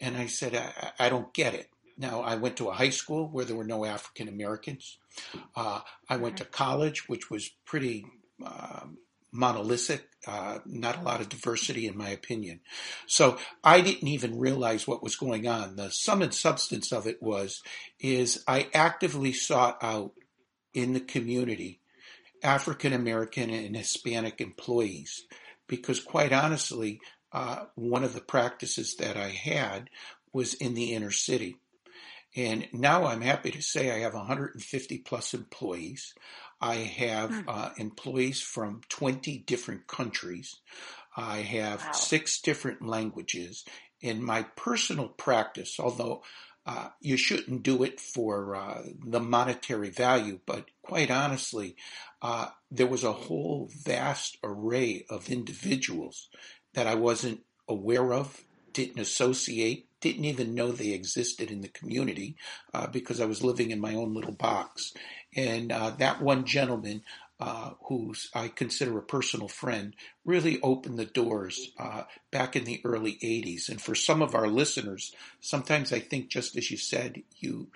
And 0.02 0.18
I 0.18 0.28
said, 0.28 0.56
I, 0.56 1.06
I 1.06 1.10
don't 1.10 1.34
get 1.34 1.54
it. 1.54 1.70
Now, 1.98 2.22
I 2.22 2.36
went 2.36 2.58
to 2.58 2.70
a 2.70 2.74
high 2.74 2.92
school 2.92 3.28
where 3.30 3.46
there 3.46 3.56
were 3.56 3.64
no 3.64 3.86
African 3.86 4.28
Americans. 4.28 4.98
Uh, 5.56 5.80
I 6.10 6.18
went 6.18 6.38
to 6.38 6.46
college, 6.46 7.10
which 7.10 7.32
was 7.32 7.50
pretty 7.66 8.06
um, 8.46 8.98
monolithic, 9.38 10.04
uh, 10.26 10.60
not 10.66 10.98
a 10.98 11.04
lot 11.04 11.22
of 11.22 11.30
diversity, 11.30 11.88
in 11.88 11.98
my 11.98 12.10
opinion. 12.10 12.60
So 13.06 13.38
I 13.64 13.82
didn't 13.82 14.08
even 14.08 14.40
realize 14.40 14.88
what 14.88 15.04
was 15.04 15.16
going 15.16 15.48
on. 15.48 15.76
The 15.76 15.92
sum 15.92 16.22
and 16.22 16.34
substance 16.34 16.92
of 16.92 17.08
it 17.08 17.22
was, 17.22 17.62
is 18.00 18.44
I 18.48 18.68
actively 18.74 19.34
sought 19.34 19.78
out 19.82 20.14
in 20.74 20.94
the 20.94 21.00
community 21.00 21.82
African 22.44 22.94
American 22.94 23.50
and 23.50 23.76
Hispanic 23.76 24.42
employees 24.42 25.24
because, 25.68 26.00
quite 26.00 26.32
honestly, 26.32 27.02
uh, 27.32 27.66
one 27.76 28.04
of 28.04 28.14
the 28.14 28.22
practices 28.22 28.96
that 28.96 29.18
I 29.18 29.30
had 29.30 29.90
was 30.34 30.54
in 30.54 30.74
the 30.74 30.94
inner 30.94 31.12
city. 31.12 31.58
And 32.36 32.68
now 32.72 33.06
I'm 33.06 33.22
happy 33.22 33.52
to 33.52 33.62
say 33.62 33.90
I 33.90 34.00
have 34.00 34.14
150 34.14 35.00
plus 35.00 35.34
employees. 35.34 36.14
I 36.60 36.76
have 36.76 37.32
hmm. 37.32 37.42
uh, 37.48 37.70
employees 37.78 38.42
from 38.42 38.82
20 38.90 39.40
different 39.40 39.88
countries. 39.88 40.56
I 41.16 41.38
have 41.38 41.84
wow. 41.84 41.92
six 41.92 42.42
different 42.42 42.86
languages. 42.86 43.66
In 44.02 44.24
my 44.24 44.44
personal 44.56 45.08
practice, 45.08 45.80
although 45.80 46.22
uh, 46.68 46.90
you 47.00 47.18
shouldn't 47.18 47.64
do 47.64 47.82
it 47.84 48.00
for 48.00 48.56
uh, 48.56 48.84
the 49.06 49.20
monetary 49.22 49.90
value, 49.90 50.40
but 50.46 50.66
quite 50.82 51.10
honestly, 51.10 51.76
uh, 52.22 52.50
there 52.70 52.88
was 52.88 53.04
a 53.04 53.14
whole 53.14 53.70
vast 53.74 54.38
array 54.44 55.06
of 55.10 55.30
individuals 55.30 56.28
that 56.74 56.86
I 56.86 56.96
wasn't 56.96 57.40
aware 57.70 58.14
of, 58.14 58.44
didn't 58.74 59.00
associate, 59.00 59.88
didn't 60.02 60.26
even 60.26 60.54
know 60.54 60.72
they 60.72 60.90
existed 60.90 61.50
in 61.50 61.62
the 61.62 61.68
community 61.70 62.36
uh, 62.74 62.88
because 62.88 63.20
I 63.20 63.26
was 63.26 63.44
living 63.44 63.72
in 63.72 63.80
my 63.80 63.96
own 63.96 64.14
little 64.14 64.34
box. 64.34 64.94
And 65.38 65.72
uh, 65.72 65.92
that 65.92 66.22
one 66.22 66.46
gentleman, 66.46 67.04
uh, 67.40 67.72
who 67.84 68.16
I 68.34 68.48
consider 68.48 68.98
a 68.98 69.04
personal 69.04 69.48
friend, 69.48 69.96
really 70.26 70.60
opened 70.62 70.98
the 70.98 71.06
doors 71.06 71.72
uh, 71.78 72.04
back 72.32 72.56
in 72.56 72.64
the 72.64 72.82
early 72.84 73.14
80s. 73.24 73.70
And 73.70 73.80
for 73.80 73.94
some 73.94 74.24
of 74.24 74.34
our 74.34 74.48
listeners, 74.48 75.14
sometimes 75.40 75.94
I 75.94 76.00
think, 76.00 76.30
just 76.30 76.58
as 76.58 76.72
you 76.72 76.78
said, 76.78 77.22
you 77.38 77.68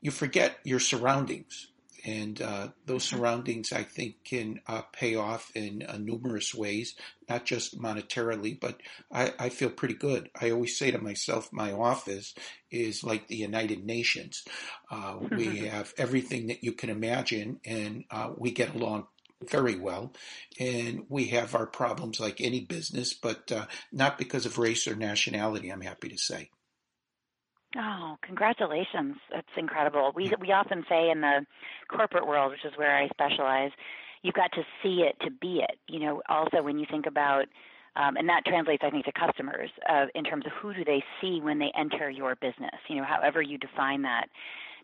you 0.00 0.12
forget 0.12 0.58
your 0.62 0.78
surroundings 0.78 1.66
and 2.08 2.40
uh, 2.40 2.68
those 2.86 3.04
surroundings 3.04 3.70
I 3.70 3.82
think 3.82 4.24
can 4.24 4.60
uh, 4.66 4.80
pay 4.92 5.16
off 5.16 5.50
in 5.54 5.82
uh, 5.86 5.98
numerous 5.98 6.54
ways, 6.54 6.94
not 7.28 7.44
just 7.44 7.78
monetarily, 7.78 8.58
but 8.58 8.80
I, 9.12 9.34
I, 9.38 9.48
feel 9.50 9.68
pretty 9.68 9.94
good. 9.94 10.30
I 10.40 10.50
always 10.50 10.78
say 10.78 10.90
to 10.90 10.98
myself, 10.98 11.52
my 11.52 11.72
office 11.72 12.34
is 12.70 13.04
like 13.04 13.28
the 13.28 13.36
United 13.36 13.84
Nations. 13.84 14.42
Uh, 14.90 15.18
we 15.32 15.58
have 15.66 15.92
everything 15.98 16.46
that 16.46 16.64
you 16.64 16.72
can 16.72 16.88
imagine, 16.88 17.60
and 17.66 18.04
uh, 18.10 18.30
we 18.38 18.52
get 18.52 18.74
along 18.74 19.06
very 19.46 19.78
well, 19.78 20.14
and 20.58 21.04
we 21.10 21.26
have 21.26 21.54
our 21.54 21.66
problems 21.66 22.20
like 22.20 22.40
any 22.40 22.60
business, 22.60 23.12
but 23.12 23.52
uh, 23.52 23.66
not 23.92 24.16
because 24.16 24.46
of 24.46 24.56
race 24.56 24.88
or 24.88 24.96
nationality. 24.96 25.68
I'm 25.68 25.82
happy 25.82 26.08
to 26.08 26.18
say. 26.18 26.48
Oh, 27.76 28.16
congratulations. 28.22 29.16
That's 29.30 29.46
incredible. 29.56 30.12
We 30.14 30.32
we 30.40 30.52
often 30.52 30.84
say 30.88 31.10
in 31.10 31.20
the 31.20 31.44
corporate 31.88 32.26
world, 32.26 32.52
which 32.52 32.64
is 32.64 32.72
where 32.78 32.96
I 32.96 33.08
specialize, 33.08 33.70
you've 34.22 34.34
got 34.34 34.52
to 34.52 34.62
see 34.82 35.02
it 35.02 35.16
to 35.24 35.30
be 35.30 35.60
it. 35.60 35.78
You 35.86 36.00
know, 36.00 36.22
also 36.28 36.62
when 36.62 36.78
you 36.78 36.86
think 36.90 37.06
about 37.06 37.44
um, 37.96 38.16
and 38.16 38.28
that 38.28 38.44
translates, 38.46 38.82
I 38.86 38.90
think, 38.90 39.04
to 39.06 39.12
customers 39.12 39.70
uh, 39.88 40.06
in 40.14 40.24
terms 40.24 40.46
of 40.46 40.52
who 40.52 40.72
do 40.72 40.84
they 40.84 41.02
see 41.20 41.40
when 41.42 41.58
they 41.58 41.72
enter 41.76 42.08
your 42.08 42.36
business. 42.36 42.74
You 42.88 42.96
know, 42.96 43.04
however 43.04 43.42
you 43.42 43.58
define 43.58 44.02
that 44.02 44.28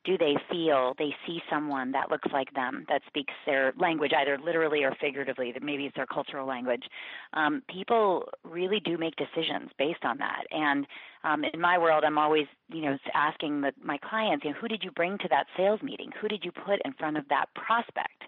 do 0.05 0.19
they 0.19 0.35
feel 0.51 0.95
they 0.99 1.15
see 1.27 1.41
someone 1.51 1.93
that 1.93 2.11
looks 2.11 2.29
like 2.33 2.53
them, 2.55 2.85
that 2.89 3.03
speaks 3.07 3.33
their 3.47 3.73
language, 3.79 4.13
either 4.17 4.39
literally 4.39 4.85
or 4.85 4.95
figuratively, 5.01 5.53
that 5.53 5.63
maybe 5.63 5.85
it's 5.85 5.97
their 5.97 6.07
cultural 6.07 6.47
language. 6.47 6.85
Um, 7.33 7.63
people 7.69 8.29
really 8.45 8.81
do 8.81 8.99
make 8.99 9.15
decisions 9.17 9.71
based 9.79 10.05
on 10.05 10.19
that. 10.19 10.45
And 10.51 10.87
um, 11.25 11.45
in 11.53 11.61
my 11.61 11.79
world, 11.79 12.05
I'm 12.05 12.19
always, 12.19 12.47
you 12.69 12.83
know, 12.83 12.99
asking 13.15 13.63
the, 13.63 13.73
my 13.83 13.99
clients, 13.99 14.45
you 14.45 14.51
know, 14.51 14.57
who 14.61 14.69
did 14.69 14.85
you 14.85 14.91
bring 14.91 15.19
to 15.19 15.29
that 15.31 15.47
sales 15.57 15.81
meeting? 15.83 16.11
Who 16.21 16.29
did 16.29 16.45
you 16.45 16.53
put 16.53 16.81
in 16.85 16.93
front 16.95 17.17
of 17.17 17.29
that 17.29 17.47
prospect? 17.55 18.23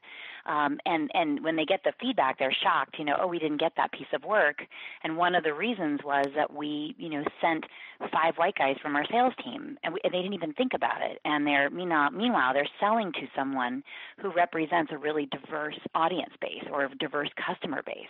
Um, 0.47 0.79
and 0.87 1.11
and 1.15 1.43
when 1.43 1.57
they 1.57 1.65
get 1.65 1.81
the 1.85 1.93
feedback, 2.01 2.39
they're 2.39 2.55
shocked. 2.63 2.97
You 2.99 3.05
know, 3.05 3.17
oh, 3.21 3.27
we 3.27 3.39
didn't 3.39 3.61
get 3.61 3.73
that 3.77 3.93
piece 3.93 4.07
of 4.13 4.25
work. 4.25 4.63
And 5.03 5.17
one 5.17 5.35
of 5.35 5.45
the 5.45 5.55
reasons 5.55 6.01
was 6.05 6.27
that 6.37 6.53
we, 6.53 6.95
you 6.99 7.09
know, 7.09 7.25
sent 7.41 7.65
five 8.13 8.35
white 8.37 8.55
guys 8.57 8.77
from 8.83 8.95
our 8.95 9.05
sales 9.11 9.33
team, 9.43 9.79
and, 9.83 9.95
we, 9.95 10.01
and 10.05 10.13
they 10.13 10.19
didn't 10.19 10.35
even 10.35 10.53
think 10.53 10.73
about 10.75 11.03
it. 11.03 11.19
And 11.25 11.47
they're 11.47 11.71
meanwhile, 11.71 12.11
meanwhile, 12.11 12.55
they're 12.55 12.69
selling 12.81 13.13
to 13.13 13.27
someone 13.35 13.83
who 14.21 14.33
represents 14.33 14.93
a 14.93 14.99
really 14.99 15.27
diverse 15.27 15.79
audience 15.95 16.33
base 16.41 16.65
or 16.73 16.85
a 16.85 16.95
diverse 16.97 17.31
customer 17.45 17.83
base. 17.85 18.07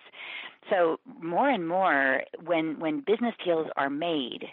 So 0.70 0.98
more 1.22 1.48
and 1.48 1.66
more, 1.66 2.22
when 2.44 2.78
when 2.78 3.00
business 3.00 3.34
deals 3.44 3.68
are 3.76 3.90
made 3.90 4.44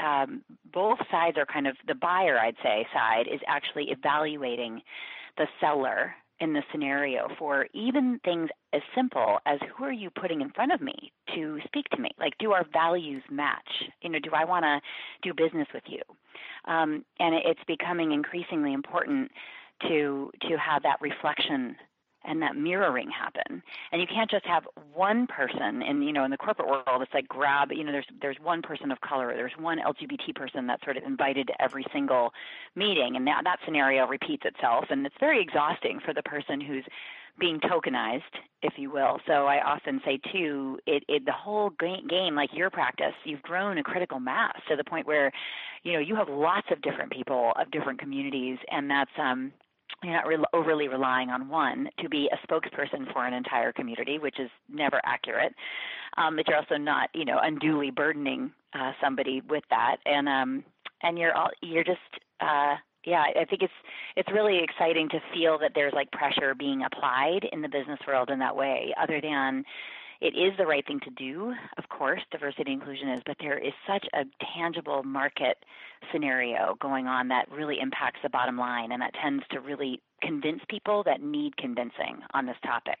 um, 0.00 0.42
both 0.72 0.98
sides 1.10 1.36
are 1.36 1.46
kind 1.46 1.66
of 1.66 1.76
the 1.86 1.94
buyer, 1.94 2.38
I'd 2.38 2.56
say, 2.62 2.86
side 2.92 3.26
is 3.26 3.40
actually 3.46 3.90
evaluating 3.90 4.82
the 5.36 5.46
seller 5.60 6.14
in 6.40 6.52
the 6.52 6.62
scenario 6.70 7.28
for 7.38 7.66
even 7.72 8.20
things 8.24 8.48
as 8.72 8.82
simple 8.94 9.38
as 9.46 9.58
who 9.76 9.84
are 9.84 9.92
you 9.92 10.10
putting 10.10 10.40
in 10.40 10.50
front 10.50 10.72
of 10.72 10.80
me 10.80 11.12
to 11.34 11.58
speak 11.66 11.88
to 11.90 12.00
me? 12.00 12.10
Like, 12.18 12.34
do 12.38 12.52
our 12.52 12.64
values 12.72 13.22
match? 13.30 13.68
You 14.02 14.10
know, 14.10 14.18
do 14.18 14.30
I 14.34 14.44
want 14.44 14.64
to 14.64 14.80
do 15.22 15.34
business 15.34 15.68
with 15.74 15.84
you? 15.86 16.02
Um, 16.70 17.04
and 17.18 17.34
it's 17.34 17.60
becoming 17.66 18.12
increasingly 18.12 18.72
important 18.72 19.30
to 19.82 20.30
to 20.42 20.56
have 20.58 20.82
that 20.82 21.00
reflection 21.00 21.76
and 22.28 22.42
that 22.42 22.56
mirroring 22.56 23.10
happen. 23.10 23.62
And 23.90 24.00
you 24.00 24.06
can't 24.06 24.30
just 24.30 24.46
have 24.46 24.64
one 24.94 25.26
person 25.26 25.82
in 25.82 26.02
you 26.02 26.12
know 26.12 26.24
in 26.24 26.30
the 26.30 26.36
corporate 26.36 26.68
world. 26.68 27.02
It's 27.02 27.14
like 27.14 27.26
grab 27.26 27.72
you 27.72 27.82
know 27.82 27.92
there's 27.92 28.06
there's 28.20 28.36
one 28.42 28.62
person 28.62 28.92
of 28.92 29.00
color, 29.00 29.34
there's 29.34 29.52
one 29.58 29.78
LGBT 29.78 30.34
person 30.34 30.66
that's 30.66 30.84
sort 30.84 30.96
of 30.96 31.02
invited 31.04 31.48
to 31.48 31.62
every 31.62 31.84
single 31.92 32.32
meeting, 32.76 33.16
and 33.16 33.26
that 33.26 33.42
that 33.44 33.58
scenario 33.64 34.06
repeats 34.06 34.44
itself, 34.44 34.86
and 34.90 35.04
it's 35.06 35.16
very 35.18 35.40
exhausting 35.40 35.98
for 36.04 36.14
the 36.14 36.22
person 36.22 36.60
who's 36.60 36.84
being 37.38 37.60
tokenized, 37.60 38.22
if 38.62 38.74
you 38.76 38.90
will. 38.90 39.20
So 39.26 39.46
I 39.46 39.62
often 39.62 40.00
say 40.04 40.18
too, 40.32 40.78
it, 40.86 41.04
it 41.08 41.24
the 41.24 41.32
whole 41.32 41.70
game, 41.70 42.34
like 42.34 42.50
your 42.52 42.70
practice, 42.70 43.14
you've 43.24 43.42
grown 43.42 43.78
a 43.78 43.82
critical 43.82 44.18
mass 44.20 44.56
to 44.68 44.76
the 44.76 44.84
point 44.84 45.06
where, 45.06 45.30
you 45.84 45.92
know, 45.92 46.00
you 46.00 46.16
have 46.16 46.28
lots 46.28 46.66
of 46.70 46.82
different 46.82 47.12
people 47.12 47.52
of 47.56 47.70
different 47.70 48.00
communities, 48.00 48.58
and 48.70 48.90
that's 48.90 49.10
um 49.18 49.52
you're 50.02 50.12
not 50.12 50.26
re- 50.26 50.44
overly 50.52 50.88
relying 50.88 51.30
on 51.30 51.48
one 51.48 51.88
to 52.00 52.08
be 52.08 52.30
a 52.32 52.46
spokesperson 52.46 53.12
for 53.12 53.26
an 53.26 53.34
entire 53.34 53.72
community, 53.72 54.18
which 54.18 54.38
is 54.38 54.50
never 54.68 55.00
accurate. 55.04 55.54
Um, 56.16 56.36
but 56.36 56.46
you're 56.46 56.56
also 56.56 56.76
not, 56.76 57.10
you 57.14 57.24
know, 57.24 57.38
unduly 57.42 57.90
burdening 57.90 58.52
uh, 58.74 58.92
somebody 59.02 59.42
with 59.48 59.64
that, 59.70 59.96
and 60.04 60.28
um, 60.28 60.64
and 61.02 61.18
you're 61.18 61.36
all 61.36 61.50
you're 61.62 61.84
just. 61.84 61.98
Uh, 62.40 62.76
yeah, 63.04 63.22
I 63.40 63.44
think 63.44 63.62
it's 63.62 63.72
it's 64.16 64.28
really 64.32 64.60
exciting 64.62 65.08
to 65.10 65.20
feel 65.32 65.58
that 65.60 65.72
there's 65.74 65.94
like 65.94 66.10
pressure 66.10 66.54
being 66.54 66.82
applied 66.82 67.48
in 67.52 67.62
the 67.62 67.68
business 67.68 67.98
world 68.06 68.28
in 68.28 68.38
that 68.40 68.54
way, 68.54 68.92
other 69.00 69.20
than 69.20 69.64
it 70.20 70.34
is 70.34 70.56
the 70.58 70.66
right 70.66 70.84
thing 70.84 71.00
to 71.00 71.10
do, 71.10 71.54
of 71.76 71.88
course, 71.88 72.20
diversity 72.32 72.72
inclusion 72.72 73.08
is, 73.10 73.22
but 73.24 73.36
there 73.40 73.58
is 73.58 73.72
such 73.86 74.04
a 74.12 74.24
tangible 74.56 75.04
market 75.04 75.64
scenario 76.12 76.76
going 76.80 77.06
on 77.06 77.28
that 77.28 77.50
really 77.50 77.76
impacts 77.80 78.18
the 78.22 78.28
bottom 78.28 78.58
line, 78.58 78.90
and 78.90 79.00
that 79.00 79.14
tends 79.22 79.44
to 79.52 79.60
really 79.60 80.00
convince 80.20 80.60
people 80.68 81.04
that 81.04 81.22
need 81.22 81.56
convincing 81.56 82.18
on 82.34 82.46
this 82.46 82.56
topic. 82.64 82.98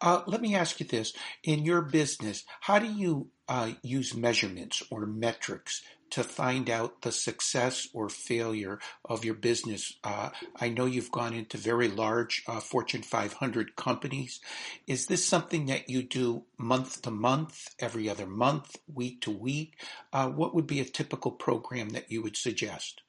Uh, 0.00 0.22
let 0.26 0.40
me 0.40 0.54
ask 0.54 0.78
you 0.78 0.86
this. 0.86 1.12
In 1.42 1.64
your 1.64 1.82
business, 1.82 2.44
how 2.60 2.78
do 2.78 2.86
you 2.86 3.28
uh, 3.48 3.72
use 3.82 4.14
measurements 4.14 4.82
or 4.90 5.06
metrics 5.06 5.82
to 6.10 6.22
find 6.22 6.70
out 6.70 7.02
the 7.02 7.12
success 7.12 7.88
or 7.92 8.08
failure 8.08 8.78
of 9.04 9.24
your 9.24 9.34
business? 9.34 9.94
Uh, 10.04 10.30
I 10.56 10.68
know 10.68 10.86
you've 10.86 11.12
gone 11.12 11.34
into 11.34 11.56
very 11.56 11.88
large 11.88 12.42
uh, 12.46 12.60
Fortune 12.60 13.02
500 13.02 13.76
companies. 13.76 14.40
Is 14.86 15.06
this 15.06 15.24
something 15.24 15.66
that 15.66 15.88
you 15.88 16.02
do 16.02 16.44
month 16.56 17.02
to 17.02 17.10
month, 17.10 17.74
every 17.78 18.08
other 18.08 18.26
month, 18.26 18.76
week 18.92 19.20
to 19.22 19.30
week? 19.30 19.80
Uh, 20.12 20.28
what 20.28 20.54
would 20.54 20.66
be 20.66 20.80
a 20.80 20.84
typical 20.84 21.32
program 21.32 21.90
that 21.90 22.10
you 22.10 22.22
would 22.22 22.36
suggest? 22.36 23.02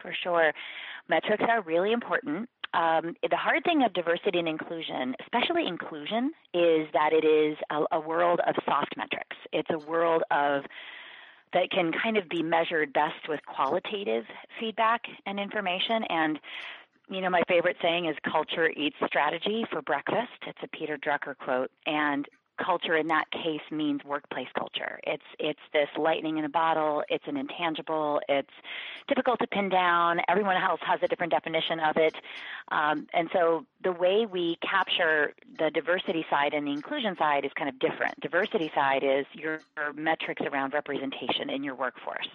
For 0.00 0.14
sure. 0.22 0.52
Metrics 1.08 1.44
are 1.48 1.62
really 1.62 1.92
important. 1.92 2.48
Um, 2.72 3.14
the 3.28 3.36
hard 3.36 3.64
thing 3.64 3.82
of 3.82 3.92
diversity 3.94 4.38
and 4.38 4.48
inclusion, 4.48 5.14
especially 5.20 5.66
inclusion, 5.66 6.30
is 6.54 6.86
that 6.92 7.10
it 7.12 7.26
is 7.26 7.56
a, 7.70 7.96
a 7.96 8.00
world 8.00 8.40
of 8.46 8.54
soft 8.64 8.94
metrics. 8.96 9.36
It's 9.52 9.68
a 9.70 9.90
world 9.90 10.22
of 10.30 10.62
that 11.52 11.70
can 11.70 11.92
kind 11.92 12.16
of 12.16 12.28
be 12.28 12.42
measured 12.42 12.92
best 12.92 13.28
with 13.28 13.40
qualitative 13.46 14.24
feedback 14.58 15.02
and 15.26 15.40
information. 15.40 16.04
And, 16.04 16.38
you 17.08 17.20
know, 17.20 17.30
my 17.30 17.42
favorite 17.48 17.76
saying 17.82 18.06
is 18.06 18.16
culture 18.30 18.70
eats 18.70 18.96
strategy 19.06 19.64
for 19.70 19.82
breakfast. 19.82 20.30
It's 20.46 20.58
a 20.62 20.68
Peter 20.68 20.96
Drucker 20.96 21.36
quote. 21.36 21.70
And 21.86 22.26
culture 22.64 22.96
in 22.96 23.08
that 23.08 23.30
case 23.30 23.60
means 23.70 24.04
workplace 24.04 24.48
culture. 24.56 25.00
It's 25.04 25.24
it's 25.38 25.60
this 25.72 25.88
lightning 25.98 26.38
in 26.38 26.44
a 26.44 26.48
bottle. 26.48 27.02
It's 27.08 27.24
an 27.26 27.36
intangible. 27.36 28.20
It's 28.28 28.50
difficult 29.08 29.40
to 29.40 29.46
pin 29.46 29.68
down. 29.68 30.20
Everyone 30.28 30.56
else 30.56 30.80
has 30.84 31.00
a 31.02 31.08
different 31.08 31.32
definition 31.32 31.80
of 31.80 31.96
it, 31.96 32.14
um, 32.70 33.06
and 33.12 33.28
so 33.32 33.64
the 33.82 33.92
way 33.92 34.26
we 34.30 34.58
capture 34.62 35.32
the 35.58 35.70
diversity 35.70 36.24
side 36.30 36.54
and 36.54 36.66
the 36.66 36.72
inclusion 36.72 37.16
side 37.16 37.44
is 37.44 37.52
kind 37.54 37.68
of 37.68 37.78
different. 37.78 38.18
Diversity 38.20 38.70
side 38.74 39.02
is 39.02 39.26
your 39.32 39.60
metrics 39.94 40.42
around 40.42 40.74
representation 40.74 41.50
in 41.50 41.64
your 41.64 41.74
workforce. 41.74 42.28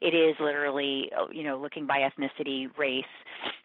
It 0.00 0.14
is 0.14 0.36
literally 0.40 1.10
you 1.30 1.42
know 1.42 1.58
looking 1.58 1.86
by 1.86 2.00
ethnicity, 2.00 2.68
race, 2.76 3.04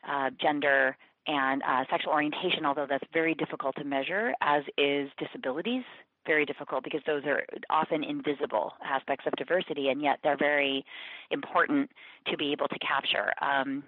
uh, 0.08 0.30
gender 0.40 0.96
and 1.28 1.62
uh, 1.64 1.84
sexual 1.90 2.14
orientation, 2.14 2.66
although 2.66 2.88
that's 2.90 3.04
very 3.14 3.36
difficult 3.36 3.76
to 3.76 3.84
measure, 3.84 4.34
as 4.42 4.64
is 4.78 5.10
disabilities. 5.20 5.84
Very 6.26 6.46
difficult 6.46 6.84
because 6.84 7.02
those 7.06 7.24
are 7.26 7.44
often 7.70 8.04
invisible 8.04 8.74
aspects 8.84 9.26
of 9.26 9.34
diversity, 9.34 9.90
and 9.90 10.02
yet 10.02 10.20
they're 10.24 10.38
very 10.38 10.84
important 11.32 11.90
to 12.30 12.36
be 12.36 12.52
able 12.52 12.68
to 12.68 12.80
capture. 12.80 13.32
Um, 13.42 13.84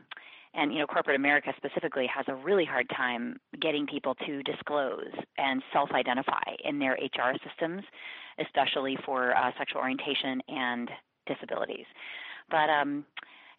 and 0.53 0.73
you 0.73 0.79
know, 0.79 0.87
corporate 0.87 1.15
America 1.15 1.53
specifically 1.57 2.07
has 2.07 2.25
a 2.27 2.35
really 2.35 2.65
hard 2.65 2.89
time 2.89 3.37
getting 3.61 3.85
people 3.85 4.15
to 4.25 4.41
disclose 4.43 5.11
and 5.37 5.61
self-identify 5.73 6.41
in 6.63 6.79
their 6.79 6.93
HR 6.93 7.35
systems, 7.47 7.83
especially 8.39 8.97
for 9.05 9.35
uh, 9.35 9.51
sexual 9.57 9.81
orientation 9.81 10.41
and 10.47 10.89
disabilities. 11.27 11.85
But 12.49 12.69
um, 12.69 13.05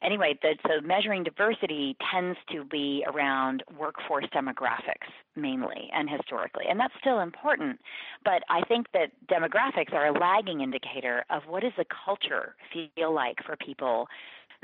anyway, 0.03 0.39
the, 0.43 0.57
so 0.67 0.81
measuring 0.87 1.25
diversity 1.25 1.97
tends 2.13 2.39
to 2.53 2.65
be 2.65 3.05
around 3.07 3.63
workforce 3.79 4.27
demographics 4.35 5.11
mainly 5.37 5.89
and 5.93 6.09
historically, 6.09 6.65
and 6.69 6.79
that's 6.79 6.95
still 7.01 7.21
important. 7.21 7.79
But 8.25 8.43
I 8.49 8.63
think 8.63 8.87
that 8.93 9.13
demographics 9.31 9.93
are 9.93 10.09
a 10.09 10.19
lagging 10.19 10.61
indicator 10.61 11.25
of 11.31 11.43
what 11.47 11.63
does 11.63 11.73
the 11.77 11.85
culture 12.05 12.55
feel 12.73 13.15
like 13.15 13.37
for 13.45 13.57
people 13.57 14.07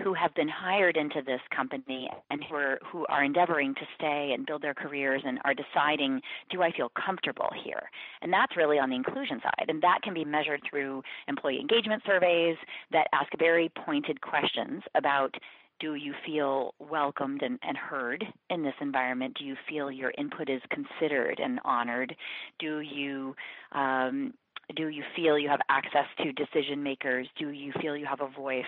who 0.03 0.13
have 0.15 0.35
been 0.35 0.49
hired 0.49 0.97
into 0.97 1.23
this 1.25 1.41
company 1.55 2.09
and 2.31 2.45
who 2.45 2.55
are 2.55 2.79
who 2.91 3.07
are 3.07 3.25
endeavoring 3.25 3.75
to 3.75 3.81
stay 3.97 4.33
and 4.35 4.47
build 4.47 4.63
their 4.63 4.75
careers 4.75 5.23
and 5.25 5.39
are 5.45 5.55
deciding, 5.55 6.21
do 6.51 6.63
I 6.63 6.71
feel 6.73 6.91
comfortable 6.91 7.49
here? 7.65 7.91
And 8.23 8.33
that's 8.33 8.57
really 8.57 8.79
on 8.79 8.91
the 8.91 8.97
inclusion 8.97 9.41
side. 9.43 9.67
And 9.69 9.83
that 9.83 10.01
can 10.03 10.15
be 10.15 10.25
measured 10.25 10.61
through 10.69 11.03
employee 11.29 11.61
engagement 11.61 12.03
surveys 12.05 12.57
that 12.93 13.09
ask 13.13 13.31
very 13.39 13.71
pointed 13.85 14.21
questions 14.21 14.83
about 14.95 15.35
do 15.79 15.95
you 15.95 16.15
feel 16.25 16.75
welcomed 16.79 17.43
and, 17.43 17.59
and, 17.63 17.77
heard 17.77 18.25
in 18.49 18.63
this 18.63 18.73
environment? 18.81 19.37
Do 19.39 19.45
you 19.45 19.57
feel 19.69 19.91
your 19.91 20.11
input 20.17 20.49
is 20.49 20.63
considered 20.71 21.39
and 21.39 21.61
honored? 21.67 22.17
Do 22.59 22.81
you 22.81 23.37
um, 23.73 24.33
do 24.75 24.89
you 24.89 25.05
feel 25.15 25.39
you 25.39 25.49
have 25.49 25.61
access 25.69 26.07
to 26.19 26.33
decision 26.33 26.83
makers? 26.83 27.29
Do 27.39 27.51
you 27.51 27.73
feel 27.81 27.97
you 27.97 28.07
have 28.07 28.21
a 28.21 28.29
voice? 28.29 28.65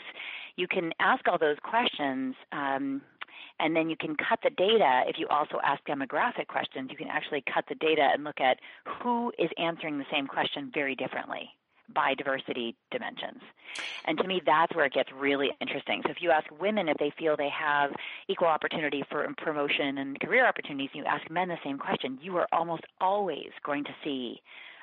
You 0.57 0.69
can 0.69 0.93
ask 1.01 1.27
all 1.27 1.39
those 1.39 1.57
questions. 1.63 2.35
Um, 2.53 3.03
and 3.61 3.75
then 3.75 3.91
you 3.91 3.97
can 3.97 4.15
cut 4.17 4.39
the 4.43 4.51
data. 4.51 5.03
If 5.07 5.19
you 5.19 5.27
also 5.29 5.59
ask 5.65 5.85
demographic 5.85 6.47
questions, 6.47 6.91
you 6.91 6.97
can 6.97 7.09
actually 7.09 7.43
cut 7.53 7.65
the 7.69 7.75
data 7.75 8.09
and 8.13 8.23
look 8.23 8.41
at 8.41 8.59
who 8.85 9.33
is 9.39 9.51
answering 9.59 9.99
the 9.99 10.07
same 10.13 10.27
question 10.27 10.71
very 10.73 10.95
differently 10.95 11.51
by 11.95 12.15
diversity 12.15 12.77
dimensions. 12.91 13.41
And 14.05 14.19
to 14.19 14.29
me, 14.29 14.43
that's 14.45 14.75
where 14.77 14.85
it 14.85 14.93
gets 14.93 15.11
really 15.13 15.51
interesting. 15.61 16.03
So 16.05 16.11
if 16.11 16.19
you 16.21 16.31
ask 16.31 16.47
women 16.61 16.89
if 16.89 16.99
they 16.99 17.13
feel 17.19 17.37
they 17.37 17.49
have 17.49 17.91
equal 18.29 18.49
opportunity 18.49 19.03
for 19.11 19.27
promotion 19.39 19.99
and 19.99 20.21
career 20.21 20.47
opportunities, 20.47 20.91
and 20.95 21.05
you 21.05 21.11
ask 21.11 21.29
men 21.31 21.49
the 21.49 21.57
same 21.65 21.79
question, 21.79 22.19
you 22.21 22.37
are 22.37 22.47
almost 22.53 22.83
always 23.01 23.51
going 23.65 23.85
to 23.85 23.95
see 24.05 24.41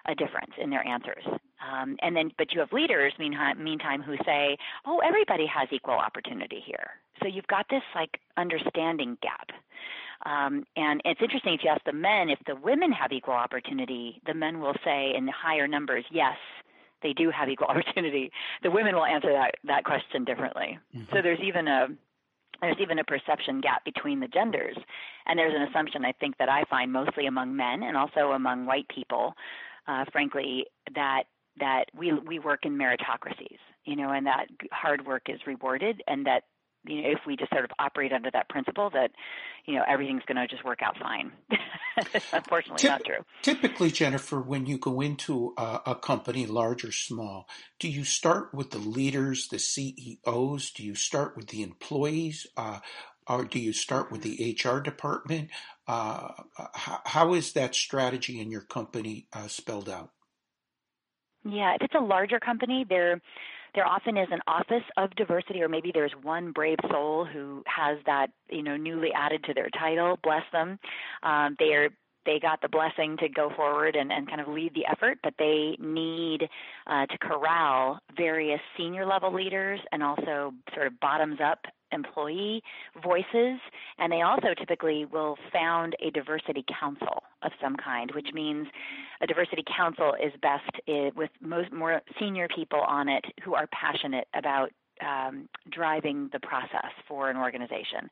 a 0.07 0.15
difference 0.15 0.51
in 0.61 0.69
their 0.69 0.85
answers. 0.85 1.23
Um, 1.25 1.97
and 2.01 2.15
then, 2.15 2.31
but 2.37 2.53
you 2.53 2.59
have 2.59 2.71
leaders, 2.71 3.13
meantime, 3.17 3.63
meantime, 3.63 4.01
who 4.01 4.17
say, 4.25 4.57
"Oh, 4.85 4.99
everybody 4.99 5.45
has 5.47 5.67
equal 5.71 5.95
opportunity 5.95 6.61
here." 6.63 6.91
So 7.21 7.27
you've 7.27 7.47
got 7.47 7.65
this 7.69 7.83
like 7.95 8.19
understanding 8.37 9.17
gap. 9.21 9.49
Um, 10.25 10.65
and 10.75 11.01
it's 11.05 11.21
interesting 11.21 11.53
if 11.53 11.63
you 11.63 11.69
ask 11.69 11.83
the 11.83 11.93
men 11.93 12.29
if 12.29 12.39
the 12.47 12.55
women 12.55 12.91
have 12.91 13.11
equal 13.11 13.33
opportunity, 13.33 14.21
the 14.25 14.33
men 14.33 14.59
will 14.59 14.75
say 14.83 15.13
in 15.15 15.27
higher 15.27 15.67
numbers, 15.67 16.05
yes, 16.09 16.37
they 17.03 17.13
do 17.13 17.29
have 17.29 17.49
equal 17.49 17.67
opportunity. 17.69 18.31
The 18.63 18.71
women 18.71 18.95
will 18.95 19.05
answer 19.05 19.31
that 19.31 19.55
that 19.65 19.85
question 19.85 20.25
differently. 20.25 20.79
Mm-hmm. 20.95 21.15
So 21.15 21.21
there's 21.21 21.39
even 21.39 21.67
a 21.67 21.87
there's 22.61 22.77
even 22.79 22.99
a 22.99 23.03
perception 23.03 23.61
gap 23.61 23.83
between 23.83 24.19
the 24.19 24.27
genders, 24.27 24.77
and 25.25 25.37
there's 25.37 25.53
an 25.53 25.63
assumption 25.63 26.05
I 26.05 26.13
think 26.13 26.37
that 26.37 26.49
I 26.49 26.63
find 26.69 26.91
mostly 26.91 27.27
among 27.27 27.55
men 27.55 27.83
and 27.83 27.97
also 27.97 28.31
among 28.31 28.65
white 28.65 28.87
people 28.87 29.35
uh, 29.87 30.05
frankly, 30.11 30.65
that 30.93 31.23
that 31.59 31.85
we 31.97 32.13
we 32.13 32.39
work 32.39 32.65
in 32.65 32.77
meritocracies, 32.77 33.59
you 33.85 33.95
know, 33.95 34.11
and 34.11 34.25
that 34.27 34.47
hard 34.71 35.05
work 35.05 35.23
is 35.27 35.39
rewarded, 35.47 36.01
and 36.07 36.25
that 36.25 36.43
you 36.85 37.01
know 37.01 37.09
if 37.09 37.19
we 37.25 37.35
just 37.35 37.51
sort 37.51 37.63
of 37.63 37.71
operate 37.79 38.11
under 38.11 38.29
that 38.31 38.49
principle 38.49 38.89
that 38.91 39.11
you 39.65 39.75
know 39.75 39.83
everything's 39.87 40.23
going 40.27 40.37
to 40.37 40.47
just 40.47 40.65
work 40.65 40.81
out 40.81 40.97
fine. 40.97 41.31
Unfortunately, 42.33 42.81
Tip- 42.81 42.91
not 42.91 43.05
true. 43.05 43.23
Typically, 43.41 43.91
Jennifer, 43.91 44.41
when 44.41 44.65
you 44.65 44.77
go 44.77 44.99
into 45.01 45.53
a, 45.57 45.81
a 45.87 45.95
company, 45.95 46.45
large 46.45 46.83
or 46.83 46.91
small, 46.91 47.47
do 47.79 47.87
you 47.87 48.03
start 48.03 48.53
with 48.53 48.71
the 48.71 48.77
leaders, 48.79 49.47
the 49.47 49.59
CEOs? 49.59 50.71
Do 50.71 50.83
you 50.83 50.95
start 50.95 51.37
with 51.37 51.47
the 51.47 51.63
employees? 51.63 52.47
Uh, 52.57 52.79
or 53.27 53.45
do 53.45 53.59
you 53.59 53.73
start 53.73 54.11
with 54.11 54.21
the 54.21 54.55
HR 54.57 54.79
department? 54.79 55.49
Uh, 55.87 56.29
how, 56.73 56.99
how 57.05 57.33
is 57.33 57.53
that 57.53 57.75
strategy 57.75 58.39
in 58.39 58.51
your 58.51 58.61
company 58.61 59.27
uh, 59.33 59.47
spelled 59.47 59.89
out? 59.89 60.11
Yeah, 61.43 61.75
if 61.75 61.81
it's 61.81 61.95
a 61.95 62.03
larger 62.03 62.39
company, 62.39 62.85
there 62.87 63.21
there 63.75 63.85
often 63.85 64.17
is 64.17 64.29
an 64.31 64.39
office 64.47 64.83
of 64.97 65.13
diversity, 65.15 65.61
or 65.61 65.67
maybe 65.67 65.91
there's 65.93 66.13
one 66.23 66.53
brave 66.53 66.77
soul 66.89 67.25
who 67.25 67.61
has 67.67 67.97
that 68.05 68.27
you 68.49 68.63
know 68.63 68.77
newly 68.77 69.09
added 69.15 69.43
to 69.43 69.53
their 69.53 69.69
title. 69.69 70.17
Bless 70.23 70.43
them. 70.51 70.79
Um, 71.23 71.55
they 71.59 71.73
are 71.73 71.89
they 72.25 72.39
got 72.39 72.61
the 72.61 72.69
blessing 72.69 73.17
to 73.17 73.29
go 73.29 73.51
forward 73.55 73.95
and, 73.95 74.11
and 74.11 74.27
kind 74.27 74.41
of 74.41 74.47
lead 74.47 74.73
the 74.73 74.85
effort, 74.91 75.19
but 75.23 75.33
they 75.37 75.77
need 75.79 76.49
uh, 76.87 77.05
to 77.05 77.17
corral 77.19 77.99
various 78.17 78.59
senior 78.77 79.05
level 79.05 79.33
leaders 79.33 79.79
and 79.91 80.01
also 80.01 80.51
sort 80.73 80.87
of 80.87 80.99
bottoms 80.99 81.39
up 81.43 81.59
employee 81.95 82.61
voices, 83.01 83.59
and 83.97 84.11
they 84.11 84.21
also 84.21 84.53
typically 84.57 85.05
will 85.05 85.37
found 85.51 85.95
a 86.05 86.11
diversity 86.11 86.63
council 86.79 87.23
of 87.41 87.51
some 87.61 87.75
kind, 87.77 88.11
which 88.13 88.27
means 88.33 88.67
a 89.21 89.27
diversity 89.27 89.63
council 89.75 90.13
is 90.23 90.31
best 90.41 90.69
with 91.15 91.31
most 91.41 91.71
more 91.71 92.01
senior 92.19 92.47
people 92.53 92.81
on 92.81 93.09
it 93.09 93.25
who 93.43 93.55
are 93.55 93.67
passionate 93.67 94.27
about 94.35 94.69
um, 95.01 95.49
driving 95.71 96.29
the 96.31 96.39
process 96.39 96.91
for 97.07 97.29
an 97.29 97.37
organization. 97.37 98.09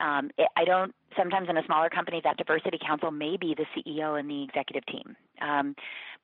Um, 0.00 0.30
it, 0.38 0.48
I 0.56 0.64
don't. 0.64 0.94
Sometimes 1.16 1.48
in 1.48 1.56
a 1.56 1.64
smaller 1.64 1.88
company, 1.88 2.20
that 2.24 2.36
diversity 2.36 2.78
council 2.84 3.10
may 3.10 3.36
be 3.36 3.54
the 3.56 3.64
CEO 3.74 4.18
and 4.18 4.28
the 4.28 4.44
executive 4.44 4.84
team. 4.86 5.16
Um, 5.40 5.74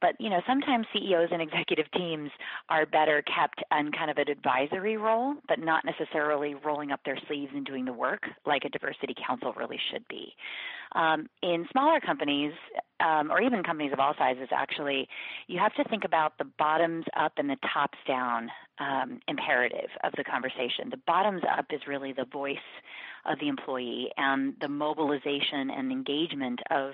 but 0.01 0.15
you 0.21 0.29
know, 0.29 0.41
sometimes 0.47 0.87
CEOs 0.93 1.29
and 1.33 1.41
executive 1.49 1.87
teams 1.93 2.31
are 2.69 2.87
better 2.87 3.23
kept 3.23 3.63
in 3.73 3.91
kind 3.93 4.11
of 4.11 4.19
an 4.19 4.29
advisory 4.29 4.97
role, 4.97 5.35
but 5.49 5.59
not 5.59 5.85
necessarily 5.85 6.55
rolling 6.55 6.91
up 6.91 7.01
their 7.05 7.19
sleeves 7.27 7.53
and 7.55 7.65
doing 7.65 7.85
the 7.85 7.93
work 7.93 8.23
like 8.47 8.65
a 8.65 8.69
diversity 8.69 9.15
council 9.27 9.53
really 9.57 9.79
should 9.91 10.07
be. 10.09 10.35
Um, 10.95 11.29
in 11.43 11.67
smaller 11.73 12.01
companies, 12.01 12.53
um, 13.05 13.31
or 13.31 13.43
even 13.43 13.63
companies 13.63 13.93
of 13.93 14.01
all 14.01 14.15
sizes, 14.17 14.49
actually, 14.51 15.09
you 15.47 15.59
have 15.59 15.75
to 15.75 15.85
think 15.85 16.05
about 16.05 16.39
the 16.39 16.47
bottoms 16.59 17.05
up 17.17 17.33
and 17.37 17.51
the 17.51 17.57
tops 17.73 17.99
down 18.07 18.49
um, 18.79 19.21
imperative 19.29 19.91
of 20.03 20.13
the 20.17 20.25
conversation. 20.25 20.91
The 20.91 21.01
bottoms 21.07 21.43
up 21.57 21.67
is 21.71 21.81
really 21.87 22.13
the 22.13 22.25
voice 22.25 22.57
of 23.27 23.39
the 23.41 23.49
employee 23.49 24.09
and 24.17 24.55
the 24.61 24.69
mobilization 24.69 25.71
and 25.71 25.93
engagement 25.93 26.61
of 26.71 26.93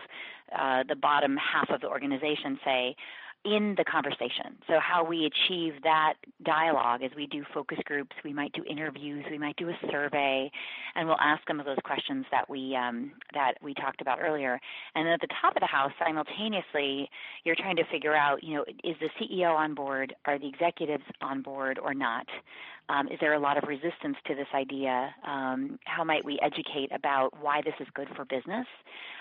uh, 0.57 0.83
the 0.88 0.96
bottom 0.96 1.37
half 1.37 1.70
of 1.70 1.81
the 1.81 1.88
organization, 1.88 2.59
say, 2.64 2.96
in 3.44 3.74
the 3.79 3.85
conversation. 3.85 4.59
So 4.66 4.74
how 4.81 5.03
we 5.03 5.24
achieve 5.24 5.74
that 5.83 6.14
dialogue 6.44 7.03
is 7.03 7.11
we 7.16 7.26
do 7.26 7.42
focus 7.55 7.79
groups, 7.87 8.14
we 8.22 8.35
might 8.35 8.53
do 8.53 8.62
interviews, 8.68 9.24
we 9.31 9.38
might 9.38 9.57
do 9.57 9.70
a 9.70 9.79
survey, 9.90 10.50
and 10.94 11.09
we'll 11.09 11.20
ask 11.20 11.40
some 11.48 11.59
of 11.59 11.64
those 11.64 11.79
questions 11.85 12.26
that 12.31 12.50
we 12.50 12.76
um, 12.76 13.12
that 13.33 13.55
we 13.62 13.72
talked 13.72 14.03
about 14.03 14.18
earlier. 14.20 14.61
And 14.94 15.07
then 15.07 15.14
at 15.14 15.20
the 15.20 15.35
top 15.40 15.57
of 15.57 15.61
the 15.61 15.66
house, 15.66 15.92
simultaneously, 15.98 17.09
you're 17.44 17.57
trying 17.57 17.76
to 17.76 17.85
figure 17.90 18.14
out, 18.14 18.44
you 18.44 18.57
know, 18.57 18.64
is 18.85 18.96
the 19.00 19.09
CEO 19.18 19.55
on 19.55 19.74
board, 19.74 20.14
are 20.26 20.38
the 20.38 20.48
executives 20.48 21.05
on 21.22 21.40
board 21.40 21.79
or 21.79 21.94
not? 21.94 22.26
Um, 22.90 23.07
is 23.07 23.18
there 23.20 23.35
a 23.35 23.38
lot 23.38 23.57
of 23.57 23.68
resistance 23.68 24.16
to 24.26 24.35
this 24.35 24.48
idea? 24.53 25.14
Um, 25.26 25.79
how 25.85 26.03
might 26.03 26.24
we 26.24 26.40
educate 26.42 26.90
about 26.92 27.31
why 27.40 27.61
this 27.64 27.74
is 27.79 27.87
good 27.94 28.09
for 28.16 28.24
business? 28.24 28.66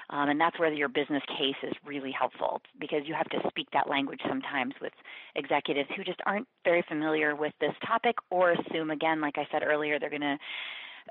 Um, 0.09 0.29
and 0.29 0.41
that's 0.41 0.57
where 0.57 0.73
your 0.73 0.89
business 0.89 1.21
case 1.37 1.55
is 1.61 1.73
really 1.85 2.11
helpful 2.11 2.61
because 2.79 3.01
you 3.05 3.13
have 3.13 3.29
to 3.29 3.37
speak 3.47 3.67
that 3.73 3.87
language 3.87 4.21
sometimes 4.27 4.73
with 4.81 4.93
executives 5.35 5.87
who 5.95 6.03
just 6.03 6.19
aren't 6.25 6.47
very 6.63 6.83
familiar 6.87 7.35
with 7.35 7.53
this 7.61 7.73
topic 7.85 8.15
or 8.31 8.53
assume, 8.53 8.89
again, 8.89 9.21
like 9.21 9.37
I 9.37 9.47
said 9.51 9.61
earlier, 9.63 9.99
they're 9.99 10.09
going 10.09 10.21
to 10.21 10.37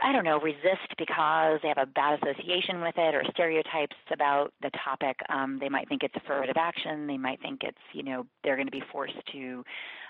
I 0.02 0.12
don't 0.12 0.24
know, 0.24 0.40
resist 0.40 0.96
because 0.96 1.60
they 1.62 1.68
have 1.68 1.78
a 1.78 1.86
bad 1.86 2.18
association 2.22 2.80
with 2.80 2.94
it 2.96 3.14
or 3.14 3.22
stereotypes 3.30 3.96
about 4.12 4.52
the 4.62 4.70
topic. 4.84 5.16
Um, 5.28 5.58
they 5.60 5.68
might 5.68 5.88
think 5.88 6.02
it's 6.02 6.14
affirmative 6.16 6.56
action. 6.56 7.06
They 7.06 7.16
might 7.16 7.40
think 7.40 7.62
it's, 7.62 7.78
you 7.92 8.02
know, 8.02 8.26
they're 8.42 8.56
going 8.56 8.66
to 8.66 8.72
be 8.72 8.82
forced 8.92 9.18
to 9.32 9.64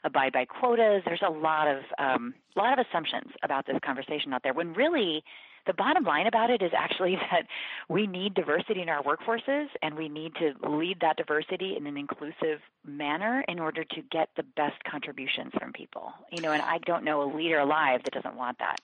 abide 0.05 0.33
by 0.33 0.44
quotas. 0.44 1.03
There's 1.05 1.22
a 1.27 1.31
lot 1.31 1.68
of 1.68 1.83
um, 1.98 2.35
a 2.57 2.59
lot 2.59 2.79
of 2.79 2.85
assumptions 2.87 3.33
about 3.42 3.66
this 3.66 3.77
conversation 3.85 4.33
out 4.33 4.42
there. 4.42 4.53
When 4.53 4.72
really, 4.72 5.22
the 5.66 5.74
bottom 5.74 6.05
line 6.05 6.27
about 6.27 6.51
it 6.51 6.62
is 6.62 6.72
actually 6.77 7.16
that 7.31 7.46
we 7.88 8.07
need 8.07 8.35
diversity 8.35 8.83
in 8.83 8.88
our 8.88 9.03
workforces, 9.03 9.66
and 9.83 9.94
we 9.96 10.09
need 10.09 10.35
to 10.37 10.55
lead 10.68 10.98
that 11.01 11.16
diversity 11.16 11.77
in 11.77 11.87
an 11.87 11.96
inclusive 11.96 12.61
manner 12.85 13.44
in 13.48 13.59
order 13.59 13.85
to 13.85 14.03
get 14.11 14.31
the 14.37 14.42
best 14.57 14.83
contributions 14.90 15.53
from 15.59 15.72
people. 15.72 16.12
You 16.33 16.42
know, 16.42 16.53
and 16.53 16.62
I 16.62 16.79
don't 16.79 17.05
know 17.05 17.22
a 17.22 17.29
leader 17.37 17.59
alive 17.59 18.01
that 18.05 18.14
doesn't 18.14 18.37
want 18.37 18.59
that. 18.59 18.81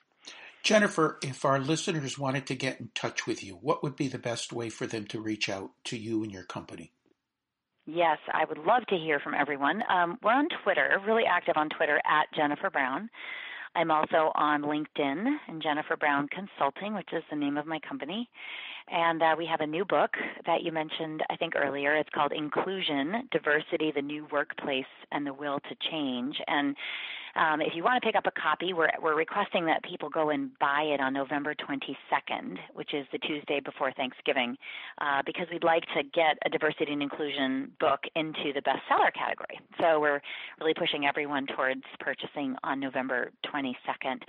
Jennifer, 0.65 1.19
if 1.23 1.45
our 1.45 1.59
listeners 1.59 2.19
wanted 2.19 2.47
to 2.47 2.55
get 2.55 2.81
in 2.81 2.89
touch 2.95 3.27
with 3.27 3.45
you, 3.45 3.53
what 3.55 3.83
would 3.83 3.97
be 3.97 4.09
the 4.09 4.19
best 4.19 4.51
way 4.51 4.71
for 4.71 4.87
them 4.87 5.05
to 5.09 5.21
reach 5.21 5.51
out 5.51 5.73
to 5.85 5.97
you 5.99 6.23
and 6.23 6.33
your 6.33 6.43
company? 6.43 6.91
Yes, 7.85 8.17
I 8.33 8.47
would 8.47 8.57
love 8.57 8.87
to 8.89 8.97
hear 8.97 9.21
from 9.21 9.35
everyone. 9.35 9.83
Um, 9.91 10.19
we're 10.23 10.33
on 10.33 10.49
Twitter, 10.63 10.99
really 11.07 11.25
active 11.31 11.59
on 11.59 11.69
Twitter 11.69 12.01
at 12.07 12.35
Jennifer 12.35 12.71
Brown. 12.71 13.11
I'm 13.77 13.91
also 13.91 14.33
on 14.37 14.63
LinkedIn 14.63 15.37
and 15.49 15.63
Jennifer 15.63 15.99
Brown 15.99 16.29
Consulting, 16.29 16.95
which 16.95 17.11
is 17.13 17.23
the 17.29 17.37
name 17.37 17.59
of 17.59 17.67
my 17.67 17.79
company. 17.87 18.31
And 18.89 19.23
uh, 19.23 19.35
we 19.37 19.47
have 19.47 19.61
a 19.61 19.67
new 19.67 19.85
book 19.85 20.11
that 20.47 20.63
you 20.63 20.71
mentioned, 20.71 21.23
I 21.31 21.37
think, 21.37 21.55
earlier. 21.57 21.97
It's 21.97 22.11
called 22.15 22.33
Inclusion 22.33 23.29
Diversity, 23.31 23.93
the 23.95 24.03
New 24.03 24.27
Workplace, 24.31 24.85
and 25.11 25.27
the 25.27 25.33
Will 25.33 25.59
to 25.61 25.91
Change. 25.91 26.37
And 26.47 26.77
Um, 27.37 27.61
if 27.61 27.75
you 27.75 27.83
want 27.83 28.01
to 28.01 28.07
pick 28.07 28.15
up 28.15 28.27
a 28.27 28.41
copy, 28.41 28.73
we're, 28.73 28.91
we're 29.03 29.17
requesting 29.17 29.67
that 29.67 29.83
people 29.83 30.09
go 30.09 30.31
and 30.31 30.57
buy 30.61 30.83
it 30.83 31.01
on 31.01 31.13
November 31.13 31.53
22nd, 31.53 32.59
which 32.75 32.95
is 32.95 33.07
the 33.11 33.19
Tuesday 33.19 33.59
before 33.59 33.91
Thanksgiving, 33.93 34.57
uh, 35.01 35.21
because 35.27 35.49
we'd 35.51 35.65
like 35.65 35.83
to 35.97 36.05
get 36.05 36.39
a 36.47 36.49
diversity 36.49 36.93
and 36.93 37.03
inclusion 37.03 37.73
book 37.81 38.01
into 38.15 38.53
the 38.55 38.63
bestseller 38.63 39.13
category. 39.13 39.59
So 39.81 39.99
we're 39.99 40.21
really 40.61 40.75
pushing 40.75 41.07
everyone 41.07 41.47
towards 41.49 41.83
purchasing 41.99 42.55
on 42.63 42.79
November 42.79 43.33
22nd. 43.53 44.23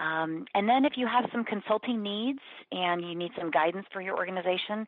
Um, 0.00 0.46
and 0.54 0.68
then 0.68 0.84
if 0.86 0.94
you 0.96 1.06
have 1.06 1.26
some 1.30 1.44
consulting 1.44 2.02
needs 2.02 2.40
and 2.72 3.02
you 3.02 3.14
need 3.14 3.32
some 3.38 3.50
guidance 3.50 3.86
for 3.92 4.00
your 4.00 4.16
organization, 4.16 4.86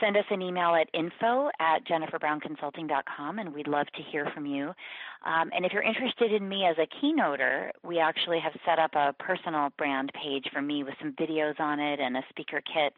send 0.00 0.16
us 0.16 0.24
an 0.30 0.40
email 0.40 0.76
at 0.76 0.88
info 0.94 1.50
at 1.58 1.84
jenniferbrownconsulting.com 1.84 3.40
and 3.40 3.52
we'd 3.52 3.66
love 3.66 3.88
to 3.96 4.02
hear 4.02 4.30
from 4.32 4.46
you. 4.46 4.72
Um, 5.24 5.50
and 5.54 5.64
if 5.64 5.72
you're 5.72 5.82
interested 5.82 6.32
in 6.32 6.48
me 6.48 6.64
as 6.64 6.76
a 6.78 6.86
keynoter, 6.86 7.72
we 7.82 7.98
actually 7.98 8.38
have 8.38 8.52
set 8.64 8.78
up 8.78 8.94
a 8.94 9.12
personal 9.18 9.70
brand 9.78 10.12
page 10.14 10.46
for 10.52 10.62
me 10.62 10.84
with 10.84 10.94
some 11.00 11.10
videos 11.12 11.58
on 11.58 11.80
it 11.80 11.98
and 11.98 12.16
a 12.16 12.22
speaker 12.30 12.62
kit. 12.72 12.94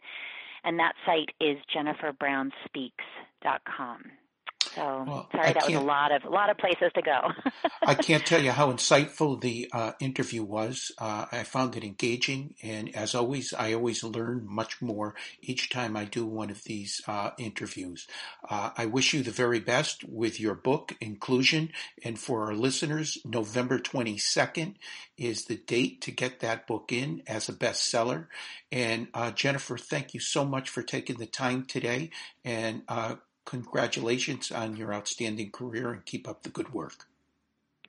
And 0.64 0.78
that 0.78 0.92
site 1.06 1.30
is 1.40 1.56
jenniferbrownspeaks.com. 1.74 4.02
So 4.74 5.04
well, 5.06 5.28
sorry, 5.32 5.48
I 5.48 5.52
that 5.52 5.66
was 5.66 5.74
a 5.74 5.80
lot 5.80 6.12
of 6.12 6.24
a 6.24 6.30
lot 6.30 6.50
of 6.50 6.58
places 6.58 6.90
to 6.94 7.02
go. 7.02 7.20
I 7.86 7.94
can't 7.94 8.24
tell 8.24 8.42
you 8.42 8.50
how 8.50 8.72
insightful 8.72 9.40
the 9.40 9.68
uh, 9.72 9.92
interview 10.00 10.42
was. 10.42 10.90
Uh, 10.98 11.26
I 11.30 11.42
found 11.44 11.76
it 11.76 11.84
engaging, 11.84 12.54
and 12.62 12.94
as 12.94 13.14
always, 13.14 13.52
I 13.54 13.74
always 13.74 14.02
learn 14.02 14.46
much 14.48 14.82
more 14.82 15.14
each 15.42 15.70
time 15.70 15.96
I 15.96 16.04
do 16.04 16.26
one 16.26 16.50
of 16.50 16.64
these 16.64 17.00
uh, 17.06 17.30
interviews. 17.38 18.06
Uh, 18.48 18.70
I 18.76 18.86
wish 18.86 19.14
you 19.14 19.22
the 19.22 19.30
very 19.30 19.60
best 19.60 20.04
with 20.04 20.40
your 20.40 20.54
book 20.54 20.94
inclusion, 21.00 21.70
and 22.04 22.18
for 22.18 22.46
our 22.46 22.54
listeners, 22.54 23.18
November 23.24 23.78
twenty 23.78 24.18
second 24.18 24.78
is 25.16 25.44
the 25.44 25.56
date 25.56 26.00
to 26.02 26.10
get 26.10 26.40
that 26.40 26.66
book 26.66 26.90
in 26.92 27.22
as 27.26 27.48
a 27.48 27.52
bestseller. 27.52 28.26
And 28.72 29.08
uh, 29.14 29.30
Jennifer, 29.30 29.78
thank 29.78 30.14
you 30.14 30.20
so 30.20 30.44
much 30.44 30.68
for 30.68 30.82
taking 30.82 31.18
the 31.18 31.26
time 31.26 31.64
today, 31.64 32.10
and 32.44 32.82
uh, 32.88 33.16
congratulations 33.44 34.50
on 34.50 34.76
your 34.76 34.92
outstanding 34.92 35.50
career 35.50 35.92
and 35.92 36.04
keep 36.04 36.28
up 36.28 36.42
the 36.42 36.50
good 36.50 36.72
work. 36.72 37.06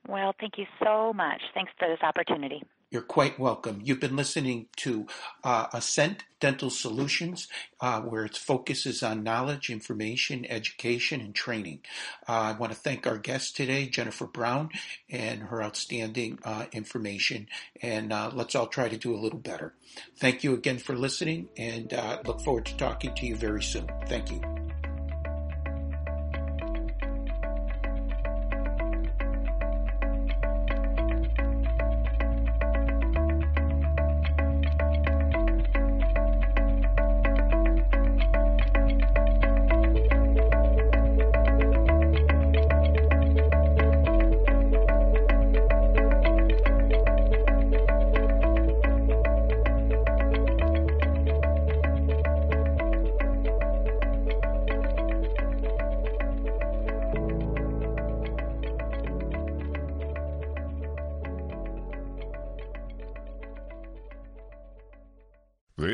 Well, 0.08 0.34
thank 0.38 0.58
you 0.58 0.66
so 0.82 1.12
much. 1.12 1.42
Thanks 1.54 1.72
for 1.78 1.88
this 1.88 2.02
opportunity. 2.02 2.62
You're 2.88 3.02
quite 3.02 3.38
welcome. 3.38 3.80
You've 3.82 3.98
been 3.98 4.14
listening 4.14 4.68
to 4.76 5.08
uh, 5.42 5.66
Ascent 5.72 6.22
Dental 6.38 6.70
Solutions, 6.70 7.48
uh, 7.80 8.00
where 8.02 8.24
its 8.24 8.38
focus 8.38 8.86
is 8.86 9.02
on 9.02 9.24
knowledge, 9.24 9.70
information, 9.70 10.46
education, 10.48 11.20
and 11.20 11.34
training. 11.34 11.80
Uh, 12.28 12.32
I 12.32 12.52
want 12.52 12.72
to 12.72 12.78
thank 12.78 13.04
our 13.04 13.18
guest 13.18 13.56
today, 13.56 13.86
Jennifer 13.88 14.26
Brown, 14.26 14.70
and 15.10 15.42
her 15.42 15.62
outstanding 15.62 16.38
uh, 16.44 16.66
information. 16.70 17.48
And 17.82 18.12
uh, 18.12 18.30
let's 18.32 18.54
all 18.54 18.68
try 18.68 18.88
to 18.88 18.96
do 18.96 19.14
a 19.14 19.18
little 19.18 19.40
better. 19.40 19.74
Thank 20.18 20.44
you 20.44 20.54
again 20.54 20.78
for 20.78 20.94
listening, 20.94 21.48
and 21.56 21.92
uh, 21.92 22.20
look 22.24 22.40
forward 22.40 22.66
to 22.66 22.76
talking 22.76 23.12
to 23.16 23.26
you 23.26 23.34
very 23.34 23.64
soon. 23.64 23.90
Thank 24.06 24.30
you. 24.30 24.65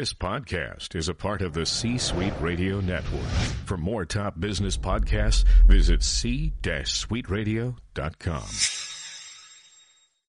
This 0.03 0.13
podcast 0.13 0.97
is 0.97 1.09
a 1.09 1.15
part 1.15 1.43
of 1.43 1.53
the 1.53 1.65
C 1.65 1.97
Suite 1.97 2.33
Radio 2.41 2.81
Network. 2.81 3.23
For 3.67 3.77
more 3.77 4.05
top 4.05 4.41
business 4.41 4.77
podcasts, 4.77 5.45
visit 5.69 6.03
c-suiteradio.com. 6.03 8.43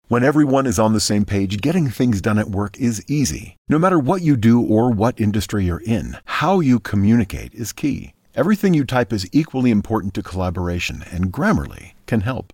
When 0.07 0.23
everyone 0.23 0.65
is 0.65 0.79
on 0.79 0.93
the 0.93 0.99
same 0.99 1.23
page, 1.23 1.61
getting 1.61 1.87
things 1.87 2.19
done 2.19 2.39
at 2.39 2.49
work 2.49 2.79
is 2.79 3.07
easy. 3.07 3.57
No 3.67 3.77
matter 3.77 3.99
what 3.99 4.23
you 4.23 4.35
do 4.35 4.59
or 4.59 4.89
what 4.89 5.21
industry 5.21 5.65
you're 5.65 5.83
in, 5.85 6.17
how 6.25 6.61
you 6.61 6.79
communicate 6.79 7.53
is 7.53 7.71
key. 7.71 8.13
Everything 8.33 8.73
you 8.73 8.85
type 8.85 9.13
is 9.13 9.29
equally 9.31 9.69
important 9.69 10.15
to 10.15 10.23
collaboration, 10.23 11.03
and 11.11 11.31
Grammarly 11.31 11.91
can 12.07 12.21
help. 12.21 12.53